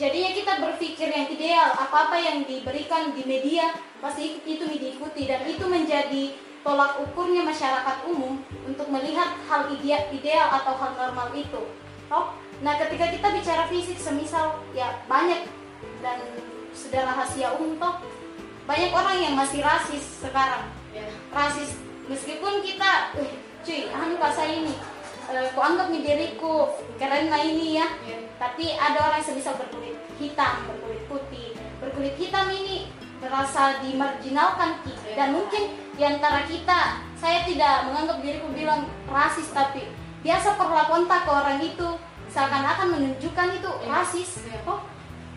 Jadinya 0.00 0.32
kita 0.32 0.52
berpikir 0.64 1.12
yang 1.12 1.28
ideal, 1.28 1.76
apa-apa 1.76 2.16
yang 2.16 2.48
diberikan 2.48 3.12
di 3.12 3.20
media 3.28 3.68
pasti 4.00 4.40
itu 4.48 4.64
diikuti 4.64 5.28
dan 5.28 5.44
itu 5.44 5.68
menjadi 5.68 6.32
tolak 6.60 7.00
ukurnya 7.00 7.42
masyarakat 7.42 7.96
umum 8.04 8.36
untuk 8.64 8.86
melihat 8.88 9.32
hal 9.48 9.72
ide- 9.72 10.08
ideal 10.12 10.48
atau 10.52 10.76
hal 10.76 10.92
normal 10.92 11.32
itu. 11.32 11.62
Toh? 12.06 12.36
Nah, 12.60 12.76
ketika 12.76 13.08
kita 13.08 13.28
bicara 13.32 13.64
fisik 13.66 13.96
semisal 13.96 14.60
ya 14.76 15.00
banyak 15.08 15.48
dan 16.04 16.20
sudah 16.76 17.08
rahasia 17.08 17.56
umum 17.56 17.80
toh 17.80 17.96
banyak 18.68 18.92
orang 18.92 19.16
yang 19.18 19.34
masih 19.34 19.64
rasis 19.64 20.20
sekarang. 20.20 20.68
Ya. 20.92 21.08
Rasis 21.32 21.74
meskipun 22.06 22.60
kita 22.60 23.16
eh, 23.16 23.32
cuy, 23.64 23.88
anu 23.90 24.20
bahasa 24.20 24.44
ini 24.44 24.76
eh, 25.32 25.48
ku 25.56 25.60
anggap 25.64 25.88
diriku 25.88 26.68
keren 27.00 27.32
lah 27.32 27.40
ini 27.40 27.80
ya 27.80 27.86
Ya. 28.04 28.18
tapi 28.36 28.76
ada 28.76 29.10
orang 29.10 29.24
yang 29.24 29.36
bisa 29.40 29.50
berkulit 29.56 29.96
hitam, 30.20 30.68
berkulit 30.68 31.02
putih. 31.08 31.48
Berkulit 31.80 32.14
hitam 32.20 32.52
ini 32.52 32.92
merasa 33.24 33.80
dimarginalkan. 33.80 34.84
Iya. 34.84 35.16
dan 35.16 35.28
mungkin 35.34 35.62
di 35.94 36.02
antara 36.02 36.46
kita 36.46 37.04
saya 37.18 37.44
tidak 37.44 37.90
menganggap 37.90 38.18
diriku 38.24 38.48
bilang 38.54 38.88
rasis 39.10 39.52
tapi 39.52 39.88
biasa 40.20 40.56
perlakuan 40.56 41.08
tak 41.08 41.24
ke 41.24 41.30
orang 41.32 41.60
itu 41.60 41.88
seakan-akan 42.30 42.88
menunjukkan 42.94 43.48
itu 43.58 43.70
rasis. 43.90 44.30
Oh, 44.64 44.80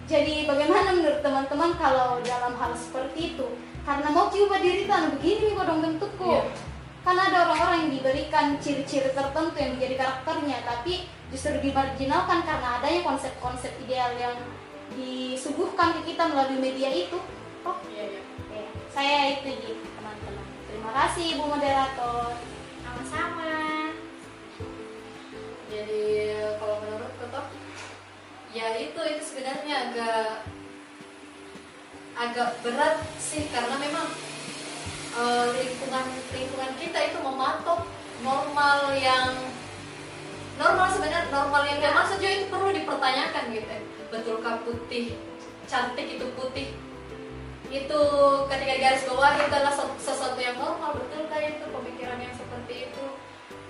jadi 0.06 0.46
bagaimana 0.46 0.94
menurut 0.94 1.20
teman-teman 1.24 1.74
kalau 1.80 2.22
dalam 2.22 2.54
hal 2.54 2.72
seperti 2.78 3.34
itu? 3.36 3.48
Karena 3.84 4.08
mau 4.14 4.32
coba 4.32 4.62
diri 4.64 4.88
tan 4.88 5.12
begini 5.18 5.52
nih 5.52 5.54
bodong 5.58 5.82
bentukku. 5.84 6.40
Iya. 6.40 6.44
Kan 7.04 7.20
ada 7.20 7.52
orang-orang 7.52 7.88
yang 7.88 7.92
diberikan 8.00 8.46
ciri-ciri 8.64 9.12
tertentu 9.12 9.60
yang 9.60 9.76
menjadi 9.76 9.96
karakternya, 10.00 10.64
tapi 10.64 11.04
justru 11.28 11.60
dimarginalkan 11.60 12.48
karena 12.48 12.80
adanya 12.80 13.02
konsep-konsep 13.04 13.76
ideal 13.84 14.16
yang 14.16 14.36
disuguhkan 14.96 16.00
ke 16.00 16.16
kita 16.16 16.32
melalui 16.32 16.64
media 16.64 16.88
itu. 16.94 17.20
Oh, 17.68 17.76
iya. 17.92 18.24
oke. 18.24 18.60
saya 18.92 19.40
itu. 19.40 19.52
Terima 19.56 19.93
kasih 20.94 21.42
Bu 21.42 21.50
Moderator. 21.50 22.38
Sama-sama. 22.86 23.90
Jadi 25.74 26.06
kalau 26.62 26.78
menurut 26.86 27.12
toh 27.18 27.46
ya 28.54 28.78
itu 28.78 29.02
itu 29.02 29.24
sebenarnya 29.26 29.90
agak 29.90 30.46
agak 32.14 32.50
berat 32.62 33.02
sih 33.18 33.50
karena 33.50 33.74
memang 33.82 34.06
eh, 35.18 35.46
lingkungan 35.58 36.06
lingkungan 36.30 36.72
kita 36.78 37.00
itu 37.10 37.18
mematok 37.26 37.90
normal 38.22 38.94
yang 38.94 39.34
normal 40.62 40.88
sebenarnya 40.94 41.34
normal 41.34 41.66
yang 41.66 41.82
gak 41.82 41.98
maksud 41.98 42.22
juga 42.22 42.34
itu 42.38 42.46
perlu 42.54 42.70
dipertanyakan 42.70 43.44
gitu 43.50 43.66
ya. 43.66 43.82
betulkah 44.14 44.62
putih 44.62 45.18
cantik 45.66 46.22
itu 46.22 46.30
putih 46.38 46.78
itu 47.74 48.02
ketika 48.54 48.76
garis 48.78 49.04
bawah 49.10 49.34
itu 49.34 49.50
adalah 49.50 49.74
sesu- 49.74 49.98
sesuatu 49.98 50.38
yang 50.38 50.62
normal 50.62 50.94
betulkah 50.94 51.42
itu 51.42 51.66
pemikiran 51.74 52.22
yang 52.22 52.36
seperti 52.38 52.94
itu? 52.94 53.06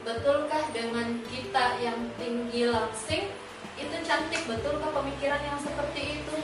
Betulkah 0.03 0.63
dengan 0.75 1.23
kita 1.31 1.79
yang 1.79 2.11
tinggi 2.19 2.67
langsing 2.67 3.31
itu 3.79 3.95
cantik 4.03 4.43
betulkah 4.43 4.91
pemikiran 4.91 5.39
yang 5.47 5.55
seperti 5.55 6.19
itu? 6.19 6.35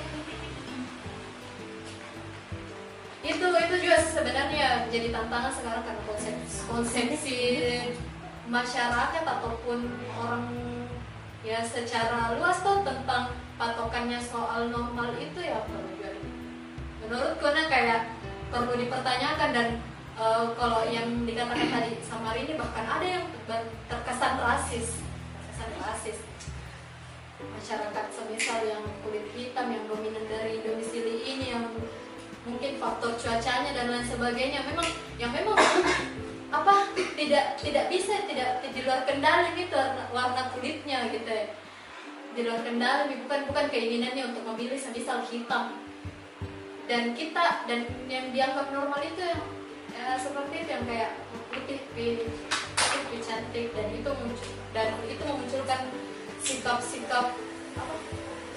Itu 3.19 3.47
itu 3.51 3.75
juga 3.83 3.97
sebenarnya 4.07 4.87
jadi 4.87 5.11
tantangan 5.11 5.51
sekarang 5.51 5.83
karena 5.83 6.03
konsep 6.07 6.35
konsepsi 6.63 7.39
masyarakat 8.47 9.23
ataupun 9.27 9.99
orang 10.15 10.47
ya 11.43 11.59
secara 11.59 12.39
luas 12.39 12.63
tuh 12.63 12.87
tentang 12.87 13.35
patokannya 13.59 14.23
soal 14.23 14.71
normal 14.71 15.11
itu 15.19 15.43
ya 15.43 15.59
perlu 15.67 15.98
juga 17.09 17.25
menurutku 17.25 17.47
nah 17.49 17.65
kayak 17.65 18.01
perlu 18.53 18.73
dipertanyakan 18.77 19.49
dan 19.49 19.67
eh, 20.13 20.45
kalau 20.53 20.85
yang 20.85 21.25
dikatakan 21.25 21.69
tadi 21.73 21.91
sama 22.05 22.37
Rini 22.37 22.53
bahkan 22.53 22.85
ada 22.85 23.01
yang 23.01 23.25
terkesan 23.89 24.37
rasis 24.37 25.01
terkesan 25.33 25.71
rasis. 25.81 26.17
Masyarakat 27.39 28.05
semisal 28.13 28.61
yang 28.67 28.83
kulit 29.01 29.25
hitam 29.33 29.73
yang 29.73 29.89
dominan 29.89 30.21
dari 30.29 30.61
domisili 30.61 31.25
ini 31.25 31.49
yang 31.49 31.65
mungkin 32.45 32.77
faktor 32.77 33.17
cuacanya 33.17 33.73
dan 33.73 33.89
lain 33.89 34.05
sebagainya 34.05 34.61
memang 34.69 34.87
yang 35.17 35.33
memang 35.33 35.57
apa 36.57 36.93
tidak 37.17 37.57
tidak 37.57 37.85
bisa 37.89 38.21
tidak 38.29 38.61
di 38.69 38.81
luar 38.85 39.01
kendali 39.09 39.49
gitu 39.57 39.81
warna 40.13 40.53
kulitnya 40.53 41.09
gitu 41.09 41.25
ya. 41.25 41.47
Di 42.37 42.41
luar 42.45 42.61
kendali 42.61 43.17
bukan 43.25 43.49
bukan 43.49 43.65
keinginannya 43.73 44.29
untuk 44.29 44.45
memilih 44.53 44.77
semisal 44.77 45.25
hitam 45.25 45.88
dan 46.89 47.13
kita 47.13 47.69
dan 47.69 47.85
yang 48.09 48.33
dianggap 48.33 48.73
normal 48.73 48.97
itu 49.05 49.21
yang 49.21 49.45
ya, 49.93 50.17
seperti 50.17 50.65
itu 50.65 50.69
yang 50.73 50.85
kayak 50.89 51.11
putih 51.53 51.79
putih, 51.93 52.25
putih 52.81 53.21
cantik 53.21 53.67
dan 53.77 53.87
itu 53.93 54.09
muncul 54.09 54.51
dan 54.73 54.89
itu 55.05 55.21
memunculkan 55.21 55.81
sikap-sikap 56.41 57.37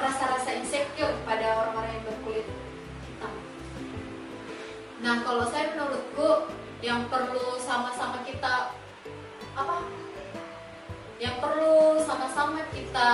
rasa-rasa 0.01 0.51
insecure 0.57 1.12
pada 1.29 1.61
orang-orang 1.61 1.92
yang 1.92 2.05
berkulit 2.09 2.47
hitam. 3.05 3.35
Nah 5.05 5.14
kalau 5.29 5.45
saya 5.53 5.77
menurutku 5.77 6.57
yang 6.81 7.05
perlu 7.12 7.61
sama-sama 7.61 8.25
kita 8.25 8.73
apa 9.53 9.77
yang 11.21 11.37
perlu 11.37 12.01
sama-sama 12.01 12.64
kita 12.73 13.11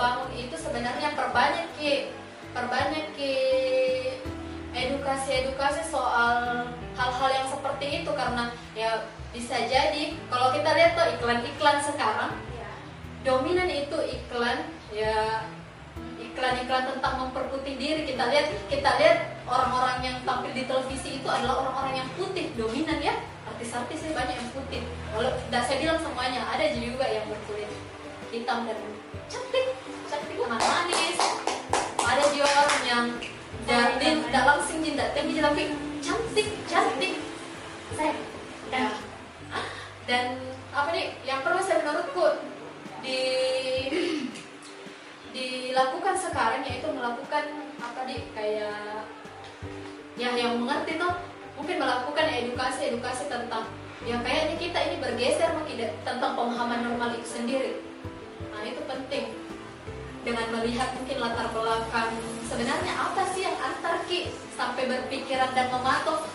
bangun 0.00 0.32
itu 0.32 0.56
sebenarnya 0.56 1.12
perbanyak 1.12 1.68
ki 1.76 2.16
perbanyak 2.50 3.06
edukasi-edukasi 4.80 5.82
soal 5.84 6.64
hal-hal 6.96 7.30
yang 7.30 7.48
seperti 7.48 8.04
itu 8.04 8.10
karena 8.16 8.52
ya 8.72 9.04
bisa 9.30 9.56
jadi 9.68 10.16
kalau 10.32 10.50
kita 10.50 10.70
lihat 10.74 10.92
tuh 10.96 11.06
iklan-iklan 11.16 11.78
sekarang 11.84 12.32
Ya. 12.56 12.70
dominan 13.22 13.68
itu 13.70 13.98
iklan 14.00 14.68
ya 14.90 15.46
iklan-iklan 16.18 16.84
tentang 16.96 17.14
memperputih 17.26 17.74
diri 17.76 18.02
kita 18.08 18.32
lihat 18.32 18.46
kita 18.72 18.90
lihat 18.98 19.18
orang-orang 19.44 19.98
yang 20.02 20.16
tampil 20.24 20.52
di 20.52 20.64
televisi 20.64 21.20
itu 21.20 21.28
adalah 21.28 21.62
orang-orang 21.66 22.04
yang 22.04 22.08
putih 22.16 22.52
dominan 22.56 22.98
ya 23.00 23.14
artis-artis 23.48 23.98
sih 24.02 24.12
banyak 24.16 24.36
yang 24.36 24.50
putih 24.56 24.82
walau 25.12 25.32
tidak 25.48 25.62
saya 25.68 25.76
bilang 25.78 26.00
semuanya 26.00 26.40
ada 26.48 26.64
juga 26.72 27.06
yang 27.06 27.24
berkulit 27.28 27.70
hitam 28.30 28.64
dan 28.64 28.78
cantik 29.28 29.66
cantik 30.08 30.38
manis 30.48 31.18
ada 31.98 32.24
juga 32.34 32.48
orang 32.50 32.82
yang 32.88 33.04
jardin 33.68 34.16
tidak 34.28 34.44
langsing 34.46 34.78
tidak 34.84 35.08
tinggi 35.16 35.40
tapi 35.40 35.62
cantik 36.00 36.48
cantik 36.68 37.14
Saya 37.96 38.14
Ya. 38.70 38.86
dan 40.06 40.38
apa 40.70 40.94
nih 40.94 41.10
yang 41.26 41.42
perlu 41.42 41.58
saya 41.58 41.82
menurutku 41.82 42.38
di 43.02 43.18
dilakukan 45.34 46.14
sekarang 46.14 46.62
yaitu 46.62 46.86
melakukan 46.86 47.50
apa 47.82 48.00
nih 48.06 48.20
kayak 48.30 49.10
ya 50.14 50.30
yang 50.38 50.62
mengerti 50.62 51.02
tuh 51.02 51.18
mungkin 51.58 51.82
melakukan 51.82 52.26
edukasi 52.30 52.94
edukasi 52.94 53.26
tentang 53.26 53.66
ya 54.06 54.22
kayaknya 54.22 54.56
kita 54.56 54.78
ini 54.90 54.96
bergeser 55.02 55.50
da- 55.50 55.96
tentang 56.06 56.32
pemahaman 56.38 56.86
normal 56.86 57.10
itu 57.18 57.26
sendiri 57.26 57.72
nah 58.54 58.62
itu 58.62 58.80
penting 58.86 59.34
dengan 60.20 60.46
melihat 60.52 60.92
mungkin 60.96 61.16
latar 61.16 61.48
belakang 61.52 62.12
sebenarnya 62.44 62.92
apa 62.92 63.22
sih 63.32 63.48
yang 63.48 63.56
antar 63.56 64.04
ki? 64.04 64.32
Sampai 64.56 64.84
berpikiran 64.84 65.56
dan 65.56 65.72
mematok 65.72 66.28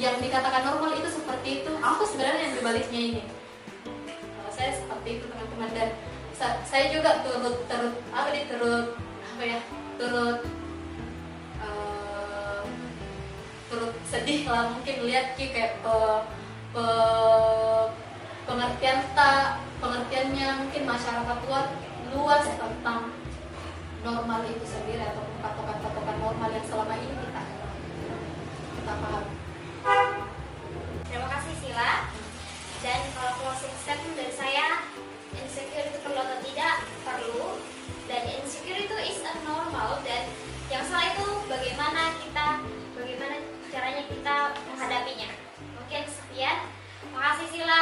yang 0.00 0.18
dikatakan 0.18 0.66
normal 0.66 0.98
itu 0.98 1.06
seperti 1.06 1.62
itu. 1.62 1.72
Apa 1.78 2.02
sebenarnya 2.02 2.50
yang 2.50 2.54
dibaliknya 2.58 3.00
ini? 3.00 3.22
Saya 4.50 4.74
seperti 4.74 5.22
itu 5.22 5.24
teman-teman. 5.30 5.70
Dan 5.70 5.88
sa- 6.34 6.58
saya 6.66 6.90
juga 6.90 7.22
turut 7.22 7.62
turut 7.70 7.94
apa 8.10 8.28
nih 8.34 8.50
turut 8.50 8.98
apa 9.22 9.42
ya 9.46 9.60
turut 9.94 10.38
eh, 11.62 12.62
turut 13.70 13.94
sedih 14.10 14.50
lah 14.50 14.74
mungkin 14.74 15.06
lihat 15.06 15.38
ki 15.38 15.54
kayak 15.54 15.78
pe- 15.86 16.24
pe- 16.74 17.88
pengertian 18.42 19.06
tak 19.14 19.62
pengertiannya 19.78 20.66
mungkin 20.66 20.82
masyarakat 20.82 21.38
luar 21.46 21.70
luas 22.12 22.44
tentang 22.44 23.08
normal 24.04 24.40
itu 24.44 24.64
sendiri 24.68 25.00
atau 25.00 25.24
patokan-patokan 25.40 26.16
normal 26.20 26.48
yang 26.52 26.66
selama 26.68 26.94
ini 27.00 27.14
kita 27.16 27.42
kita 28.76 28.92
paham. 28.98 29.24
Terima 31.08 31.28
kasih 31.38 31.54
Sila. 31.62 31.92
Dan 32.82 33.00
kalau 33.14 33.32
closing 33.38 33.74
statement 33.78 34.18
dari 34.18 34.34
saya, 34.34 34.82
insecure 35.38 35.86
itu 35.86 35.98
perlu 36.02 36.18
atau 36.18 36.38
tidak 36.42 36.74
perlu. 37.06 37.62
Dan 38.10 38.22
insecure 38.42 38.80
itu 38.82 38.96
is 39.06 39.22
a 39.22 39.32
normal 39.46 40.02
dan 40.02 40.28
yang 40.68 40.82
salah 40.84 41.14
itu 41.14 41.26
bagaimana 41.46 42.12
kita 42.20 42.46
bagaimana 42.98 43.36
caranya 43.70 44.02
kita 44.10 44.36
menghadapinya. 44.68 45.30
Mungkin 45.78 46.02
sekian. 46.10 46.58
terima 47.00 47.20
kasih 47.32 47.48
Sila. 47.54 47.80